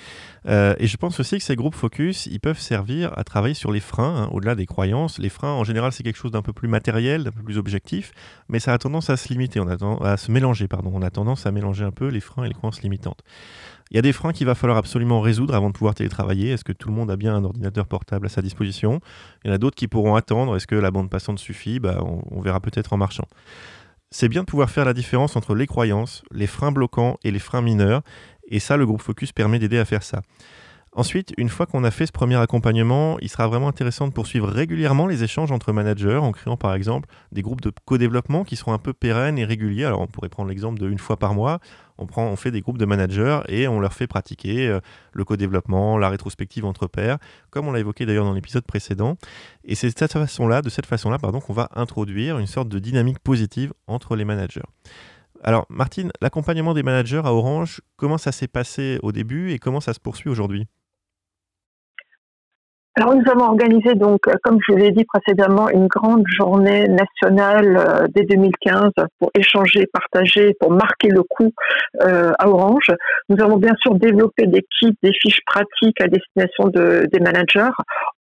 Euh, 0.47 0.75
et 0.79 0.87
je 0.87 0.97
pense 0.97 1.17
aussi 1.21 1.37
que 1.37 1.43
ces 1.43 1.55
groupes 1.55 1.75
focus, 1.75 2.25
ils 2.25 2.41
peuvent 2.41 2.59
servir 2.59 3.17
à 3.17 3.23
travailler 3.23 3.53
sur 3.53 3.71
les 3.71 3.79
freins, 3.79 4.23
hein, 4.23 4.29
au-delà 4.33 4.55
des 4.55 4.65
croyances. 4.65 5.17
Les 5.17 5.29
freins, 5.29 5.53
en 5.53 5.63
général, 5.63 5.93
c'est 5.93 6.03
quelque 6.03 6.17
chose 6.17 6.31
d'un 6.31 6.41
peu 6.41 6.51
plus 6.51 6.67
matériel, 6.67 7.23
d'un 7.23 7.31
peu 7.31 7.41
plus 7.41 7.57
objectif, 7.57 8.11
mais 8.49 8.59
ça 8.59 8.73
a 8.73 8.77
tendance 8.77 9.09
à 9.09 9.15
se 9.15 9.29
limiter, 9.29 9.61
on 9.61 9.67
a 9.67 9.77
à 10.05 10.17
se 10.17 10.29
mélanger, 10.29 10.67
pardon. 10.67 10.91
On 10.93 11.01
a 11.01 11.09
tendance 11.09 11.45
à 11.45 11.51
mélanger 11.51 11.85
un 11.85 11.91
peu 11.91 12.09
les 12.09 12.19
freins 12.19 12.43
et 12.43 12.49
les 12.49 12.53
croyances 12.53 12.81
limitantes. 12.81 13.23
Il 13.91 13.95
y 13.95 13.99
a 13.99 14.03
des 14.03 14.13
freins 14.13 14.33
qu'il 14.33 14.45
va 14.45 14.55
falloir 14.55 14.77
absolument 14.77 15.21
résoudre 15.21 15.55
avant 15.55 15.69
de 15.69 15.73
pouvoir 15.73 15.95
télétravailler. 15.95 16.51
Est-ce 16.51 16.65
que 16.65 16.73
tout 16.73 16.89
le 16.89 16.95
monde 16.95 17.09
a 17.09 17.15
bien 17.15 17.33
un 17.33 17.43
ordinateur 17.43 17.87
portable 17.87 18.27
à 18.27 18.29
sa 18.29 18.41
disposition? 18.41 18.99
Il 19.43 19.47
y 19.47 19.51
en 19.51 19.55
a 19.55 19.57
d'autres 19.57 19.75
qui 19.77 19.87
pourront 19.87 20.15
attendre. 20.15 20.55
Est-ce 20.55 20.67
que 20.67 20.75
la 20.75 20.91
bande 20.91 21.09
passante 21.09 21.39
suffit? 21.39 21.79
Bah, 21.79 22.03
on 22.03 22.41
verra 22.41 22.59
peut-être 22.59 22.93
en 22.93 22.97
marchant 22.97 23.25
c'est 24.11 24.29
bien 24.29 24.41
de 24.41 24.45
pouvoir 24.45 24.69
faire 24.69 24.85
la 24.85 24.93
différence 24.93 25.35
entre 25.35 25.55
les 25.55 25.67
croyances, 25.67 26.23
les 26.31 26.47
freins 26.47 26.71
bloquants 26.71 27.17
et 27.23 27.31
les 27.31 27.39
freins 27.39 27.61
mineurs. 27.61 28.01
Et 28.47 28.59
ça, 28.59 28.77
le 28.77 28.85
groupe 28.85 29.01
Focus 29.01 29.31
permet 29.31 29.59
d'aider 29.59 29.77
à 29.77 29.85
faire 29.85 30.03
ça. 30.03 30.21
Ensuite, 30.99 31.33
une 31.37 31.47
fois 31.47 31.65
qu'on 31.65 31.85
a 31.85 31.91
fait 31.91 32.05
ce 32.05 32.11
premier 32.11 32.35
accompagnement, 32.35 33.17
il 33.21 33.29
sera 33.29 33.47
vraiment 33.47 33.69
intéressant 33.69 34.09
de 34.09 34.11
poursuivre 34.11 34.49
régulièrement 34.49 35.07
les 35.07 35.23
échanges 35.23 35.49
entre 35.49 35.71
managers 35.71 36.17
en 36.17 36.33
créant 36.33 36.57
par 36.57 36.73
exemple 36.73 37.07
des 37.31 37.41
groupes 37.41 37.61
de 37.61 37.71
co-développement 37.85 38.43
qui 38.43 38.57
seront 38.57 38.73
un 38.73 38.79
peu 38.79 38.91
pérennes 38.91 39.37
et 39.37 39.45
réguliers. 39.45 39.85
Alors 39.85 40.01
on 40.01 40.07
pourrait 40.07 40.27
prendre 40.27 40.49
l'exemple 40.49 40.77
de 40.77 40.89
une 40.89 40.97
fois 40.97 41.15
par 41.15 41.33
mois, 41.33 41.59
on, 41.97 42.35
fait 42.35 42.51
des 42.51 42.59
groupes 42.59 42.77
de 42.77 42.83
managers 42.83 43.39
et 43.47 43.65
on 43.69 43.79
leur 43.79 43.93
fait 43.93 44.07
pratiquer 44.07 44.67
euh, 44.67 44.81
le 45.13 45.23
co-développement, 45.23 45.97
la 45.97 46.09
rétrospective 46.09 46.65
entre 46.65 46.87
pairs, 46.87 47.17
comme 47.49 47.69
on 47.69 47.71
l'a 47.71 47.79
évoqué 47.79 48.05
d'ailleurs 48.05 48.25
dans 48.25 48.33
l'épisode 48.33 48.65
précédent. 48.65 49.15
Et 49.63 49.75
c'est 49.75 49.87
de 49.87 49.97
cette 49.97 50.11
façon-là, 50.11 50.61
de 50.61 50.69
cette 50.69 50.85
façon-là, 50.85 51.17
qu'on 51.17 51.53
va 51.53 51.69
introduire 51.75 52.39
une 52.39 52.47
sorte 52.47 52.67
de 52.67 52.77
dynamique 52.77 53.19
positive 53.19 53.71
entre 53.87 54.17
les 54.17 54.25
managers. 54.25 54.67
Alors, 55.45 55.65
Martine, 55.69 56.11
l'accompagnement 56.21 56.73
des 56.73 56.83
managers 56.83 57.21
à 57.23 57.33
Orange, 57.33 57.79
comment 57.95 58.17
ça 58.17 58.33
s'est 58.33 58.49
passé 58.49 58.99
au 59.01 59.13
début 59.13 59.51
et 59.53 59.59
comment 59.59 59.79
ça 59.79 59.93
se 59.93 60.01
poursuit 60.01 60.29
aujourd'hui? 60.29 60.67
Alors 62.99 63.15
nous 63.15 63.31
avons 63.31 63.45
organisé 63.45 63.95
donc, 63.95 64.27
euh, 64.27 64.33
comme 64.43 64.57
je 64.67 64.73
vous 64.73 64.77
l'ai 64.77 64.91
dit 64.91 65.05
précédemment, 65.05 65.69
une 65.69 65.87
grande 65.87 66.25
journée 66.27 66.85
nationale 66.89 67.77
euh, 67.77 68.07
dès 68.13 68.23
2015 68.23 68.89
pour 69.19 69.31
échanger, 69.39 69.87
partager, 69.93 70.53
pour 70.59 70.71
marquer 70.71 71.07
le 71.07 71.23
coup 71.23 71.49
euh, 72.01 72.33
à 72.37 72.49
Orange. 72.49 72.91
Nous 73.29 73.41
avons 73.41 73.55
bien 73.55 73.73
sûr 73.81 73.95
développé 73.95 74.47
des 74.47 74.65
kits, 74.77 74.97
des 75.01 75.13
fiches 75.13 75.39
pratiques 75.45 76.01
à 76.01 76.07
destination 76.07 76.67
de, 76.67 77.07
des 77.09 77.21
managers, 77.21 77.71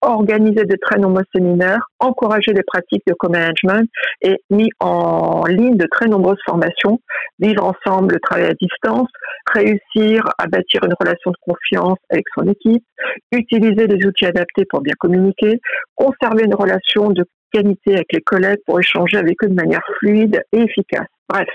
organisé 0.01 0.63
de 0.65 0.77
très 0.81 1.01
nombreux 1.01 1.25
séminaires, 1.35 1.85
encouragé 1.99 2.53
les 2.53 2.63
pratiques 2.63 3.03
de 3.09 3.15
co-management 3.15 3.89
et 4.23 4.37
mis 4.51 4.71
en 4.79 5.43
ligne 5.49 5.77
de 5.77 5.89
très 5.91 6.07
nombreuses 6.07 6.39
formations, 6.47 7.01
vivre 7.41 7.65
ensemble 7.65 8.15
le 8.15 8.21
travail 8.21 8.47
à 8.47 8.55
distance, 8.55 9.09
réussir 9.53 10.23
à 10.39 10.47
bâtir 10.47 10.85
une 10.85 10.95
relation 11.01 11.33
de 11.33 11.37
confiance 11.41 11.99
avec 12.11 12.25
son 12.37 12.47
équipe, 12.47 12.85
utiliser 13.33 13.89
des 13.89 14.07
outils 14.07 14.27
adaptés 14.27 14.67
pour 14.71 14.81
bien 14.81 14.95
communiquer, 14.99 15.61
conserver 15.95 16.45
une 16.45 16.55
relation 16.55 17.11
de 17.11 17.25
qualité 17.53 17.95
avec 17.95 18.13
les 18.13 18.21
collègues 18.21 18.61
pour 18.67 18.79
échanger 18.79 19.17
avec 19.17 19.43
eux 19.43 19.49
de 19.49 19.55
manière 19.55 19.83
fluide 19.99 20.43
et 20.53 20.61
efficace. 20.61 21.07
Bref, 21.29 21.49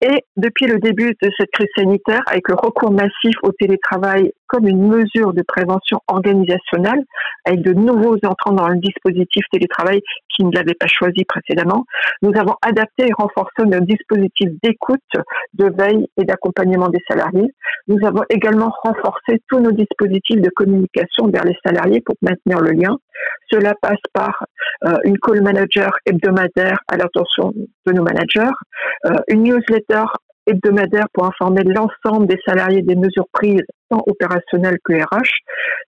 et 0.00 0.24
depuis 0.36 0.66
le 0.66 0.78
début 0.78 1.16
de 1.22 1.30
cette 1.36 1.50
crise 1.50 1.68
sanitaire, 1.76 2.22
avec 2.26 2.48
le 2.48 2.54
recours 2.54 2.92
massif 2.92 3.34
au 3.42 3.52
télétravail 3.52 4.32
comme 4.46 4.66
une 4.66 4.88
mesure 4.88 5.34
de 5.34 5.42
prévention 5.42 6.00
organisationnelle, 6.08 7.04
avec 7.44 7.62
de 7.62 7.72
nouveaux 7.72 8.16
entrants 8.24 8.52
dans 8.52 8.68
le 8.68 8.78
dispositif 8.78 9.44
télétravail 9.52 10.00
qui 10.34 10.44
ne 10.44 10.52
l'avaient 10.52 10.74
pas 10.74 10.86
choisi 10.86 11.24
précédemment, 11.24 11.84
nous 12.22 12.32
avons 12.38 12.54
adapté 12.62 13.06
et 13.08 13.12
renforcé 13.16 13.64
nos 13.64 13.80
dispositifs 13.80 14.50
d'écoute, 14.62 15.00
de 15.54 15.70
veille 15.76 16.06
et 16.16 16.24
d'accompagnement 16.24 16.88
des 16.88 17.02
salariés. 17.08 17.52
Nous 17.88 17.98
avons 18.06 18.22
également 18.30 18.72
renforcé 18.82 19.42
tous 19.48 19.60
nos 19.60 19.72
dispositifs 19.72 20.40
de 20.40 20.50
communication 20.50 21.28
vers 21.28 21.44
les 21.44 21.56
salariés 21.64 22.00
pour 22.00 22.16
maintenir 22.22 22.60
le 22.60 22.70
lien. 22.70 22.96
Cela 23.50 23.74
passe 23.80 24.00
par 24.12 24.44
euh, 24.86 24.96
une 25.04 25.18
call 25.18 25.42
manager 25.42 25.90
hebdomadaire 26.06 26.78
à 26.88 26.96
l'attention 26.96 27.52
de 27.86 27.92
nos 27.92 28.02
managers, 28.02 28.52
euh, 29.06 29.16
une 29.28 29.42
newsletter 29.42 30.04
hebdomadaire 30.46 31.06
pour 31.12 31.26
informer 31.26 31.62
l'ensemble 31.64 32.26
des 32.26 32.38
salariés 32.46 32.82
des 32.82 32.96
mesures 32.96 33.28
prises 33.32 33.64
tant 33.90 34.02
opérationnelles 34.06 34.78
que 34.84 34.94
RH, 34.94 35.28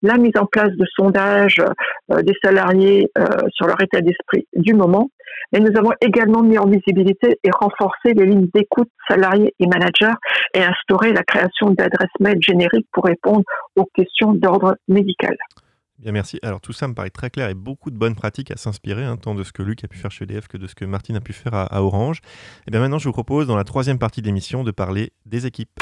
la 0.02 0.16
mise 0.16 0.36
en 0.38 0.46
place 0.46 0.70
de 0.70 0.86
sondages 0.96 1.62
euh, 2.10 2.22
des 2.22 2.34
salariés 2.42 3.10
sur 3.52 3.66
leur 3.66 3.80
état 3.82 4.00
d'esprit 4.00 4.46
du 4.54 4.74
moment. 4.74 5.08
Et 5.52 5.60
nous 5.60 5.76
avons 5.76 5.92
également 6.00 6.42
mis 6.42 6.58
en 6.58 6.66
visibilité 6.66 7.38
et 7.42 7.50
renforcé 7.50 8.12
les 8.14 8.26
lignes 8.26 8.48
d'écoute 8.54 8.90
salariés 9.08 9.54
et 9.58 9.66
managers 9.66 10.14
et 10.54 10.62
instauré 10.62 11.12
la 11.12 11.22
création 11.22 11.70
d'adresses 11.70 12.08
mail 12.20 12.38
génériques 12.40 12.86
pour 12.92 13.04
répondre 13.04 13.42
aux 13.76 13.88
questions 13.94 14.32
d'ordre 14.32 14.76
médical. 14.88 15.36
Bien, 16.00 16.12
merci. 16.12 16.38
Alors 16.42 16.62
tout 16.62 16.72
ça 16.72 16.88
me 16.88 16.94
paraît 16.94 17.10
très 17.10 17.28
clair 17.28 17.50
et 17.50 17.54
beaucoup 17.54 17.90
de 17.90 17.96
bonnes 17.96 18.14
pratiques 18.14 18.50
à 18.50 18.56
s'inspirer, 18.56 19.04
hein, 19.04 19.18
tant 19.18 19.34
de 19.34 19.42
ce 19.42 19.52
que 19.52 19.62
Luc 19.62 19.84
a 19.84 19.88
pu 19.88 19.98
faire 19.98 20.10
chez 20.10 20.24
EDF 20.24 20.48
que 20.48 20.56
de 20.56 20.66
ce 20.66 20.74
que 20.74 20.86
Martine 20.86 21.16
a 21.16 21.20
pu 21.20 21.34
faire 21.34 21.52
à, 21.52 21.64
à 21.64 21.82
Orange. 21.82 22.22
Et 22.66 22.70
bien 22.70 22.80
maintenant, 22.80 22.98
je 22.98 23.06
vous 23.06 23.12
propose 23.12 23.46
dans 23.46 23.56
la 23.56 23.64
troisième 23.64 23.98
partie 23.98 24.22
de 24.22 24.26
l'émission 24.26 24.64
de 24.64 24.70
parler 24.70 25.12
des 25.26 25.44
équipes. 25.44 25.78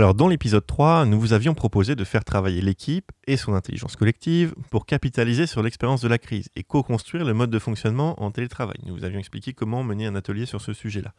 Alors, 0.00 0.14
dans 0.14 0.28
l'épisode 0.28 0.66
3, 0.66 1.04
nous 1.04 1.20
vous 1.20 1.34
avions 1.34 1.52
proposé 1.52 1.94
de 1.94 2.04
faire 2.04 2.24
travailler 2.24 2.62
l'équipe 2.62 3.12
et 3.26 3.36
son 3.36 3.52
intelligence 3.52 3.96
collective 3.96 4.54
pour 4.70 4.86
capitaliser 4.86 5.46
sur 5.46 5.62
l'expérience 5.62 6.00
de 6.00 6.08
la 6.08 6.16
crise 6.16 6.48
et 6.56 6.62
co-construire 6.62 7.26
le 7.26 7.34
mode 7.34 7.50
de 7.50 7.58
fonctionnement 7.58 8.18
en 8.22 8.30
télétravail. 8.30 8.78
Nous 8.86 8.96
vous 8.96 9.04
avions 9.04 9.18
expliqué 9.18 9.52
comment 9.52 9.82
mener 9.82 10.06
un 10.06 10.14
atelier 10.14 10.46
sur 10.46 10.62
ce 10.62 10.72
sujet-là. 10.72 11.12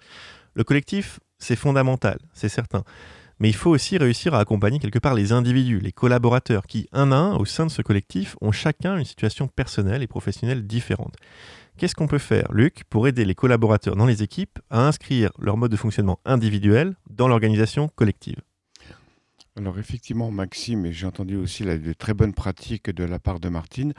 Le 0.55 0.63
collectif, 0.63 1.19
c'est 1.37 1.55
fondamental, 1.55 2.17
c'est 2.33 2.49
certain. 2.49 2.83
Mais 3.37 3.49
il 3.49 3.55
faut 3.55 3.69
aussi 3.69 3.99
réussir 3.99 4.33
à 4.33 4.39
accompagner 4.39 4.79
quelque 4.79 4.97
part 4.97 5.13
les 5.13 5.31
individus, 5.31 5.79
les 5.79 5.91
collaborateurs, 5.91 6.65
qui, 6.65 6.87
un 6.91 7.11
à 7.11 7.17
un, 7.17 7.35
au 7.35 7.45
sein 7.45 7.67
de 7.67 7.71
ce 7.71 7.83
collectif, 7.83 8.35
ont 8.41 8.51
chacun 8.51 8.97
une 8.97 9.05
situation 9.05 9.47
personnelle 9.47 10.01
et 10.01 10.07
professionnelle 10.07 10.65
différente. 10.65 11.17
Qu'est-ce 11.77 11.93
qu'on 11.93 12.07
peut 12.07 12.17
faire, 12.17 12.51
Luc, 12.51 12.83
pour 12.89 13.07
aider 13.07 13.25
les 13.25 13.35
collaborateurs 13.35 13.95
dans 13.95 14.07
les 14.07 14.23
équipes 14.23 14.57
à 14.71 14.87
inscrire 14.87 15.29
leur 15.37 15.55
mode 15.55 15.69
de 15.69 15.77
fonctionnement 15.77 16.19
individuel 16.25 16.95
dans 17.11 17.27
l'organisation 17.27 17.87
collective? 17.87 18.41
Alors 19.57 19.79
effectivement, 19.79 20.31
Maxime, 20.31 20.85
et 20.85 20.93
j'ai 20.93 21.05
entendu 21.05 21.35
aussi 21.35 21.63
la, 21.63 21.77
très 21.93 22.13
bonnes 22.13 22.33
pratiques 22.33 22.89
de 22.89 23.03
la 23.03 23.19
part 23.19 23.39
de 23.39 23.49
Martine, 23.49 23.93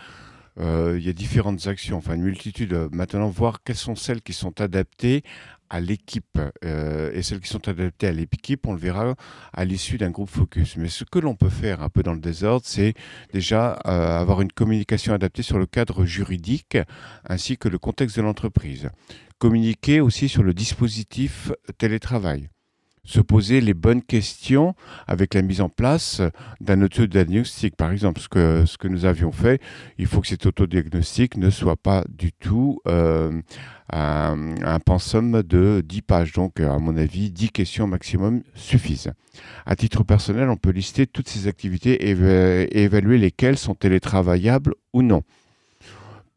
euh, 0.61 0.97
il 0.99 1.07
y 1.07 1.09
a 1.09 1.13
différentes 1.13 1.67
actions, 1.67 1.97
enfin 1.99 2.15
une 2.15 2.23
multitude. 2.23 2.73
Euh, 2.73 2.89
maintenant, 2.93 3.29
voir 3.29 3.63
quelles 3.63 3.77
sont 3.77 3.95
celles 3.95 4.23
qui 4.23 4.33
sont 4.33 4.61
adaptées 4.61 5.23
à 5.71 5.81
l'équipe 5.81 6.39
euh, 6.65 7.11
et 7.15 7.23
celles 7.23 7.41
qui 7.41 7.49
sont 7.49 7.67
adaptées 7.69 8.07
à 8.07 8.13
l'équipe, 8.13 8.67
on 8.67 8.75
le 8.75 8.79
verra 8.79 9.15
à 9.55 9.65
l'issue 9.65 9.97
d'un 9.97 10.11
groupe 10.11 10.29
focus. 10.29 10.77
Mais 10.77 10.89
ce 10.89 11.05
que 11.05 11.19
l'on 11.19 11.35
peut 11.35 11.49
faire 11.49 11.83
un 11.83 11.89
peu 11.89 12.03
dans 12.03 12.13
le 12.13 12.21
désordre, 12.21 12.67
c'est 12.67 12.93
déjà 13.33 13.73
avoir 13.73 14.43
une 14.43 14.53
communication 14.53 15.15
adaptée 15.15 15.43
sur 15.43 15.59
le 15.59 15.65
cadre 15.65 16.05
juridique 16.05 16.77
ainsi 17.27 17.57
que 17.57 17.69
le 17.69 17.79
contexte 17.79 18.19
de 18.19 18.23
l'entreprise. 18.23 18.91
Communiquer 19.39 20.01
aussi 20.03 20.29
sur 20.29 20.43
le 20.43 20.53
dispositif 20.53 21.51
télétravail 21.79 22.52
se 23.05 23.21
poser 23.21 23.61
les 23.61 23.75
bonnes 23.75 24.03
questions 24.03 24.75
avec 25.07 25.35
la 25.35 25.43
mise 25.43 25.61
en 25.61 25.69
place 25.69 26.23
d'un 26.61 26.83
autodiagnostic. 26.83 27.77
Par 27.77 27.91
exemple, 27.91 28.21
ce 28.21 28.29
que, 28.29 28.89
nous 28.89 29.05
avions 29.05 29.33
fait, 29.33 29.61
il 29.99 30.07
faut 30.07 30.21
que 30.21 30.29
cet 30.29 30.47
autodiagnostic 30.47 31.37
ne 31.37 31.51
soit 31.51 31.77
pas 31.77 32.05
du 32.09 32.33
tout 32.33 32.81
euh, 32.87 33.43
un, 33.93 34.55
un, 34.63 34.79
pensum 34.79 35.43
de 35.43 35.83
10 35.85 36.03
pages. 36.03 36.33
Donc, 36.33 36.61
à 36.61 36.79
mon 36.79 36.97
avis, 36.97 37.31
10 37.31 37.51
questions 37.51 37.87
maximum 37.87 38.43
suffisent. 38.55 39.13
À 39.67 39.77
titre 39.77 40.05
personnel, 40.05 40.49
on 40.49 40.57
peut 40.57 40.71
lister 40.71 41.07
toutes 41.07 41.29
ces 41.29 41.49
activités 41.49 42.09
et, 42.09 42.83
évaluer 42.83 43.19
lesquelles 43.19 43.59
sont 43.59 43.75
télétravaillables 43.75 44.75
ou 44.93 45.03
non. 45.03 45.23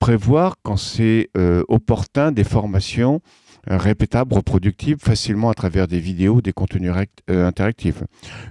Prévoir, 0.06 0.58
quand 0.62 0.78
c'est 0.78 1.32
euh, 1.36 1.64
opportun, 1.68 2.32
des 2.32 2.44
formations 2.44 3.22
répétable, 3.66 4.36
reproductible 4.36 5.02
facilement 5.02 5.50
à 5.50 5.56
travers 5.56 5.88
des 5.88 6.00
vidéos, 6.00 6.42
des 6.42 6.54
contenus 6.54 6.92
euh, 7.32 7.48
interactifs. 7.48 8.04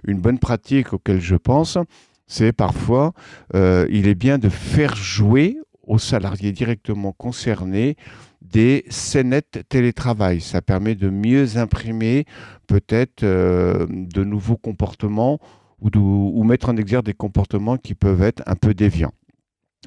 Une 0.04 0.18
bonne 0.20 0.40
pratique 0.40 0.92
auquel 0.92 1.20
je 1.20 1.36
pense, 1.36 1.78
c'est 2.26 2.52
parfois, 2.52 3.12
euh, 3.54 3.86
il 3.88 4.08
est 4.08 4.16
bien 4.16 4.38
de 4.38 4.48
faire 4.48 4.96
jouer 4.96 5.56
aux 5.84 5.98
salariés 5.98 6.50
directement 6.50 7.12
concernés 7.12 7.94
des 8.42 8.84
scénettes 8.88 9.62
télétravail. 9.68 10.40
Ça 10.40 10.60
permet 10.60 10.96
de 10.96 11.08
mieux 11.08 11.56
imprimer 11.56 12.24
peut-être 12.66 13.22
euh, 13.22 13.86
de 13.88 14.24
nouveaux 14.24 14.56
comportements 14.56 15.38
ou, 15.80 15.88
ou 15.94 16.42
mettre 16.42 16.68
en 16.68 16.76
exergue 16.76 17.04
des 17.04 17.14
comportements 17.14 17.76
qui 17.76 17.94
peuvent 17.94 18.22
être 18.22 18.42
un 18.46 18.56
peu 18.56 18.74
déviants. 18.74 19.12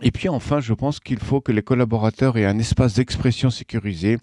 Et 0.03 0.11
puis 0.11 0.29
enfin, 0.29 0.59
je 0.59 0.73
pense 0.73 0.99
qu'il 0.99 1.19
faut 1.19 1.41
que 1.41 1.51
les 1.51 1.63
collaborateurs 1.63 2.37
aient 2.37 2.45
un 2.45 2.59
espace 2.59 2.93
d'expression 2.95 3.49
sécurisé 3.49 4.17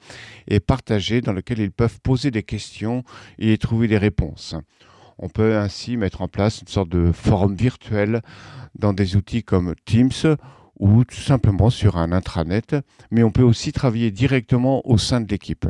et 0.46 0.60
partagé 0.60 1.20
dans 1.20 1.32
lequel 1.32 1.58
ils 1.58 1.72
peuvent 1.72 2.00
poser 2.00 2.30
des 2.30 2.44
questions 2.44 3.02
et 3.38 3.58
trouver 3.58 3.88
des 3.88 3.98
réponses. 3.98 4.54
On 5.18 5.28
peut 5.28 5.56
ainsi 5.56 5.96
mettre 5.96 6.22
en 6.22 6.28
place 6.28 6.60
une 6.60 6.68
sorte 6.68 6.88
de 6.88 7.10
forum 7.12 7.56
virtuel 7.56 8.22
dans 8.78 8.92
des 8.92 9.16
outils 9.16 9.42
comme 9.42 9.74
Teams 9.84 10.37
ou 10.78 11.04
tout 11.04 11.20
simplement 11.20 11.70
sur 11.70 11.96
un 11.96 12.12
intranet, 12.12 12.76
mais 13.10 13.22
on 13.22 13.30
peut 13.30 13.42
aussi 13.42 13.72
travailler 13.72 14.10
directement 14.10 14.87
au 14.88 14.98
sein 14.98 15.20
de 15.20 15.28
l'équipe. 15.28 15.66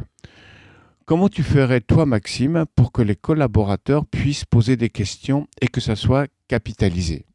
Comment 1.07 1.29
tu 1.29 1.43
ferais 1.43 1.83
toi, 1.83 2.07
Maxime, 2.07 2.65
pour 2.75 2.91
que 2.91 3.03
les 3.03 3.17
collaborateurs 3.17 4.07
puissent 4.07 4.47
poser 4.47 4.77
des 4.77 4.89
questions 4.89 5.47
et 5.61 5.69
que 5.69 5.81
ça 5.81 5.97
soit 5.97 6.27
capitalisé? 6.49 7.27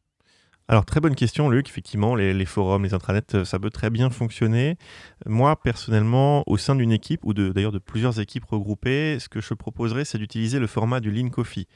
Alors, 0.69 0.85
très 0.85 0.99
bonne 0.99 1.15
question, 1.15 1.49
Luc. 1.49 1.67
Effectivement, 1.67 2.13
les, 2.13 2.45
forums, 2.45 2.83
les 2.83 2.93
intranets, 2.93 3.33
euh, 3.33 3.43
ça 3.43 3.57
peut 3.57 3.71
très 3.71 3.89
bien 3.89 4.11
fonctionner. 4.11 4.77
Moi, 5.25 5.55
personnellement, 5.55 6.43
au 6.45 6.57
sein 6.57 6.75
d'une 6.75 6.91
équipe, 6.91 7.21
ou 7.25 7.33
d'ailleurs 7.33 7.71
de, 7.71 7.79
plusieurs 7.79 8.19
équipes 8.19 8.45
regroupées, 8.45 9.17
ce 9.17 9.29
que 9.29 9.41
je 9.41 9.55
proposerais, 9.55 10.05
c'est 10.05 10.19
d'utiliser 10.19 10.59
le 10.59 10.67
format 10.67 10.99
du 10.99 11.09
Lean 11.09 11.29
Coffee. 11.29 11.67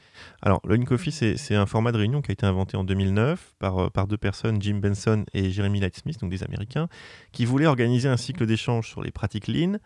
Alors, 0.42 0.60
le 0.64 0.76
Lean 0.76 0.84
Coffee, 0.84 1.10
c'est 1.10 1.54
un 1.56 1.66
format 1.66 1.90
de 1.90 1.96
réunion 1.96 2.22
qui 2.22 2.30
a 2.30 2.34
été 2.34 2.46
inventé 2.46 2.76
en 2.76 2.84
2009 2.84 3.56
par, 3.58 3.78
euh, 3.78 3.90
par 3.90 4.06
deux 4.06 4.16
personnes, 4.16 4.62
Jim 4.62 4.78
Benson 4.80 5.24
et 5.34 5.50
Jeremy 5.50 5.80
Lightsmith, 5.80 6.20
donc 6.20 6.30
des 6.30 6.44
Américains, 6.44 6.86
qui 7.32 7.46
voulaient 7.46 7.66
organiser 7.66 8.08
un 8.08 8.16
cycle 8.16 8.46
d'échange 8.46 8.88
sur 8.88 9.02
les 9.02 9.10
pratiques 9.10 9.48
Lean, 9.48 9.78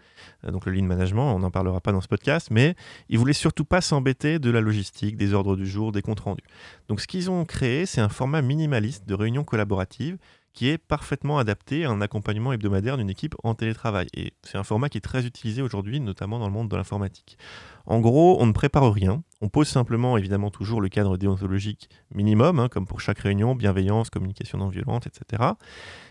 euh, 0.45 0.51
donc 0.51 0.67
le 0.67 0.73
Lean 0.73 0.85
Management, 0.85 1.35
on 1.35 1.39
n'en 1.39 1.51
parlera 1.51 1.81
pas 1.81 1.93
dans 1.93 2.03
ce 2.03 2.09
podcast, 2.09 2.49
mais 2.51 2.75
ils 3.09 3.19
voulaient 3.19 3.33
surtout 3.33 3.65
pas 3.65 3.81
s'embêter 3.81 4.39
de 4.39 4.51
la 4.51 4.61
logistique, 4.61 5.17
des 5.17 5.33
ordres 5.33 5.57
du 5.57 5.67
jour, 5.67 5.93
des 5.93 6.03
comptes 6.03 6.21
rendus. 6.21 6.45
Donc, 6.89 7.01
ce 7.01 7.07
qu'ils 7.07 7.31
ont 7.31 7.45
créé, 7.45 7.87
c'est 7.87 8.01
un 8.01 8.09
format 8.09 8.43
minimaliste 8.43 9.07
de 9.07 9.15
réunion 9.15 9.45
collaborative 9.45 10.19
qui 10.59 10.69
est 10.71 10.79
parfaitement 10.79 11.39
adapté 11.39 11.85
à 11.85 11.91
un 11.91 12.01
accompagnement 12.01 12.53
hebdomadaire 12.53 12.97
d'une 12.97 13.11
équipe 13.11 13.37
en 13.45 13.55
télétravail. 13.55 14.09
Et 14.13 14.33
c'est 14.43 14.59
un 14.59 14.65
format 14.65 14.89
qui 14.89 14.99
est 14.99 15.03
très 15.03 15.25
utilisé 15.25 15.63
aujourd'hui, 15.63 16.01
notamment 16.01 16.41
dans 16.41 16.49
le 16.49 16.53
monde 16.53 16.69
de 16.69 16.75
l'informatique. 16.75 17.39
En 17.87 18.01
gros, 18.01 18.39
on 18.41 18.47
ne 18.47 18.51
prépare 18.51 18.93
rien, 18.93 19.23
on 19.41 19.49
pose 19.49 19.69
simplement 19.69 20.19
évidemment 20.19 20.51
toujours 20.51 20.81
le 20.81 20.89
cadre 20.89 21.17
déontologique 21.17 21.89
minimum, 22.13 22.59
hein, 22.59 22.69
comme 22.69 22.87
pour 22.87 23.01
chaque 23.01 23.21
réunion, 23.21 23.55
bienveillance, 23.55 24.11
communication 24.11 24.59
non 24.59 24.67
violente, 24.67 25.07
etc. 25.07 25.53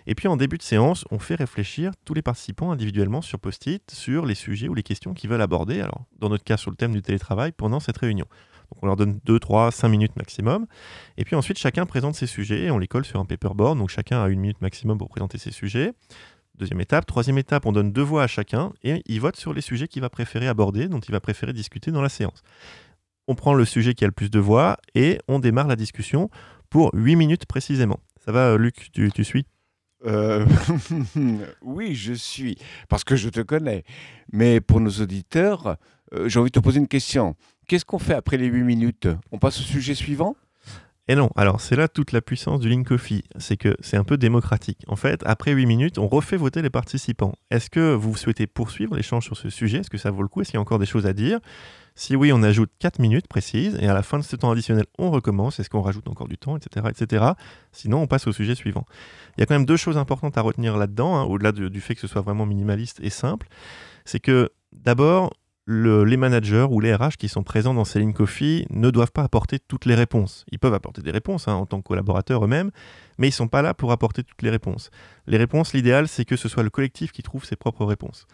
Et 0.05 0.15
puis 0.15 0.29
en 0.29 0.37
début 0.37 0.57
de 0.57 0.63
séance, 0.63 1.03
on 1.11 1.19
fait 1.19 1.35
réfléchir 1.35 1.91
tous 2.05 2.13
les 2.13 2.21
participants 2.21 2.71
individuellement 2.71 3.21
sur 3.21 3.39
post-it 3.39 3.91
sur 3.91 4.25
les 4.25 4.35
sujets 4.35 4.69
ou 4.69 4.75
les 4.75 4.83
questions 4.83 5.13
qu'ils 5.13 5.29
veulent 5.29 5.41
aborder, 5.41 5.81
alors 5.81 6.05
dans 6.19 6.29
notre 6.29 6.45
cas 6.45 6.55
sur 6.55 6.71
le 6.71 6.77
thème 6.77 6.93
du 6.93 7.01
télétravail, 7.01 7.51
pendant 7.51 7.81
cette 7.81 7.97
réunion. 7.97 8.27
Donc 8.71 8.83
on 8.83 8.85
leur 8.87 8.95
donne 8.95 9.19
2, 9.25 9.39
3, 9.39 9.71
5 9.71 9.87
minutes 9.89 10.15
maximum. 10.15 10.67
Et 11.17 11.25
puis 11.25 11.35
ensuite, 11.35 11.57
chacun 11.57 11.85
présente 11.85 12.15
ses 12.15 12.27
sujets 12.27 12.63
et 12.63 12.71
on 12.71 12.77
les 12.77 12.87
colle 12.87 13.05
sur 13.05 13.19
un 13.19 13.25
paperboard. 13.25 13.77
Donc 13.77 13.89
chacun 13.89 14.21
a 14.21 14.27
une 14.27 14.39
minute 14.39 14.61
maximum 14.61 14.97
pour 14.97 15.09
présenter 15.09 15.37
ses 15.37 15.51
sujets. 15.51 15.93
Deuxième 16.55 16.81
étape. 16.81 17.05
Troisième 17.05 17.37
étape, 17.37 17.65
on 17.65 17.71
donne 17.71 17.91
deux 17.91 18.01
voix 18.01 18.23
à 18.23 18.27
chacun 18.27 18.73
et 18.83 19.03
il 19.05 19.21
vote 19.21 19.35
sur 19.35 19.53
les 19.53 19.61
sujets 19.61 19.87
qu'il 19.87 20.01
va 20.01 20.09
préférer 20.09 20.47
aborder, 20.47 20.87
dont 20.87 20.99
il 20.99 21.11
va 21.11 21.19
préférer 21.19 21.53
discuter 21.53 21.91
dans 21.91 22.01
la 22.01 22.09
séance. 22.09 22.41
On 23.27 23.35
prend 23.35 23.53
le 23.53 23.65
sujet 23.65 23.93
qui 23.93 24.03
a 24.05 24.07
le 24.07 24.13
plus 24.13 24.31
de 24.31 24.39
voix 24.39 24.77
et 24.95 25.19
on 25.27 25.39
démarre 25.39 25.67
la 25.67 25.75
discussion 25.75 26.29
pour 26.69 26.89
8 26.93 27.15
minutes 27.15 27.45
précisément. 27.45 27.99
Ça 28.25 28.31
va, 28.31 28.57
Luc 28.57 28.91
Tu, 28.91 29.11
tu 29.11 29.23
suis? 29.23 29.45
Euh, 30.05 30.45
oui, 31.61 31.95
je 31.95 32.13
suis, 32.13 32.57
parce 32.89 33.03
que 33.03 33.15
je 33.15 33.29
te 33.29 33.41
connais. 33.41 33.83
Mais 34.31 34.61
pour 34.61 34.79
nos 34.79 34.91
auditeurs, 34.91 35.77
euh, 36.13 36.29
j'ai 36.29 36.39
envie 36.39 36.49
de 36.49 36.59
te 36.59 36.63
poser 36.63 36.79
une 36.79 36.87
question. 36.87 37.35
Qu'est-ce 37.67 37.83
qu'on 37.83 37.99
fait 37.99 38.13
après 38.13 38.37
les 38.37 38.45
8 38.45 38.63
minutes? 38.63 39.09
On 39.33 39.39
passe 39.39 39.59
au 39.59 39.63
sujet 39.63 39.93
suivant? 39.93 40.37
Et 41.09 41.15
non, 41.15 41.29
alors 41.35 41.59
c'est 41.59 41.75
là 41.75 41.89
toute 41.89 42.13
la 42.13 42.21
puissance 42.21 42.61
du 42.61 42.69
Link 42.69 42.87
Coffee, 42.87 43.23
c'est 43.37 43.57
que 43.57 43.75
c'est 43.81 43.97
un 43.97 44.05
peu 44.05 44.17
démocratique. 44.17 44.85
En 44.87 44.95
fait, 44.95 45.21
après 45.25 45.51
8 45.51 45.65
minutes, 45.65 45.97
on 45.97 46.07
refait 46.07 46.37
voter 46.37 46.61
les 46.61 46.69
participants. 46.69 47.33
Est-ce 47.51 47.69
que 47.69 47.93
vous 47.93 48.15
souhaitez 48.15 48.47
poursuivre 48.47 48.95
l'échange 48.95 49.25
sur 49.25 49.35
ce 49.35 49.49
sujet? 49.49 49.79
Est-ce 49.79 49.89
que 49.89 49.97
ça 49.97 50.11
vaut 50.11 50.21
le 50.21 50.29
coup? 50.29 50.39
Est-ce 50.39 50.51
qu'il 50.51 50.57
y 50.57 50.59
a 50.59 50.61
encore 50.61 50.79
des 50.79 50.85
choses 50.85 51.05
à 51.05 51.11
dire? 51.11 51.39
Si 51.95 52.15
oui, 52.15 52.31
on 52.31 52.41
ajoute 52.41 52.71
4 52.79 52.99
minutes 52.99 53.27
précises, 53.27 53.77
et 53.81 53.87
à 53.87 53.93
la 53.93 54.01
fin 54.01 54.17
de 54.17 54.23
ce 54.23 54.37
temps 54.37 54.51
additionnel, 54.51 54.85
on 54.97 55.11
recommence. 55.11 55.59
Est-ce 55.59 55.69
qu'on 55.69 55.81
rajoute 55.81 56.07
encore 56.07 56.29
du 56.29 56.37
temps, 56.37 56.55
etc., 56.55 56.87
etc. 56.89 57.25
Sinon, 57.73 58.01
on 58.01 58.07
passe 58.07 58.27
au 58.27 58.31
sujet 58.31 58.55
suivant. 58.55 58.85
Il 59.37 59.41
y 59.41 59.43
a 59.43 59.45
quand 59.45 59.55
même 59.55 59.65
deux 59.65 59.77
choses 59.77 59.97
importantes 59.97 60.37
à 60.37 60.41
retenir 60.41 60.77
là-dedans, 60.77 61.17
hein, 61.17 61.23
au-delà 61.23 61.51
du 61.51 61.81
fait 61.81 61.95
que 61.95 62.01
ce 62.01 62.07
soit 62.07 62.21
vraiment 62.21 62.45
minimaliste 62.45 62.99
et 63.01 63.09
simple. 63.09 63.47
C'est 64.05 64.19
que 64.21 64.51
d'abord, 64.71 65.33
les 65.67 66.15
managers 66.15 66.65
ou 66.69 66.79
les 66.79 66.95
RH 66.95 67.17
qui 67.19 67.27
sont 67.27 67.43
présents 67.43 67.73
dans 67.73 67.83
Selling 67.83 68.13
Coffee 68.13 68.65
ne 68.69 68.89
doivent 68.89 69.11
pas 69.11 69.23
apporter 69.23 69.59
toutes 69.59 69.85
les 69.85 69.95
réponses. 69.95 70.45
Ils 70.51 70.59
peuvent 70.59 70.73
apporter 70.73 71.01
des 71.01 71.11
réponses 71.11 71.49
hein, 71.49 71.53
en 71.53 71.65
tant 71.65 71.81
que 71.81 71.87
collaborateurs 71.87 72.45
eux-mêmes, 72.45 72.71
mais 73.17 73.27
ils 73.27 73.31
ne 73.31 73.35
sont 73.35 73.49
pas 73.49 73.61
là 73.61 73.73
pour 73.73 73.91
apporter 73.91 74.23
toutes 74.23 74.41
les 74.41 74.49
réponses. 74.49 74.91
Les 75.25 75.37
réponses, 75.37 75.73
l'idéal, 75.73 76.07
c'est 76.07 76.23
que 76.23 76.37
ce 76.37 76.47
soit 76.47 76.63
le 76.63 76.69
collectif 76.69 77.11
qui 77.11 77.21
trouve 77.21 77.43
ses 77.43 77.57
propres 77.57 77.83
réponses. 77.83 78.27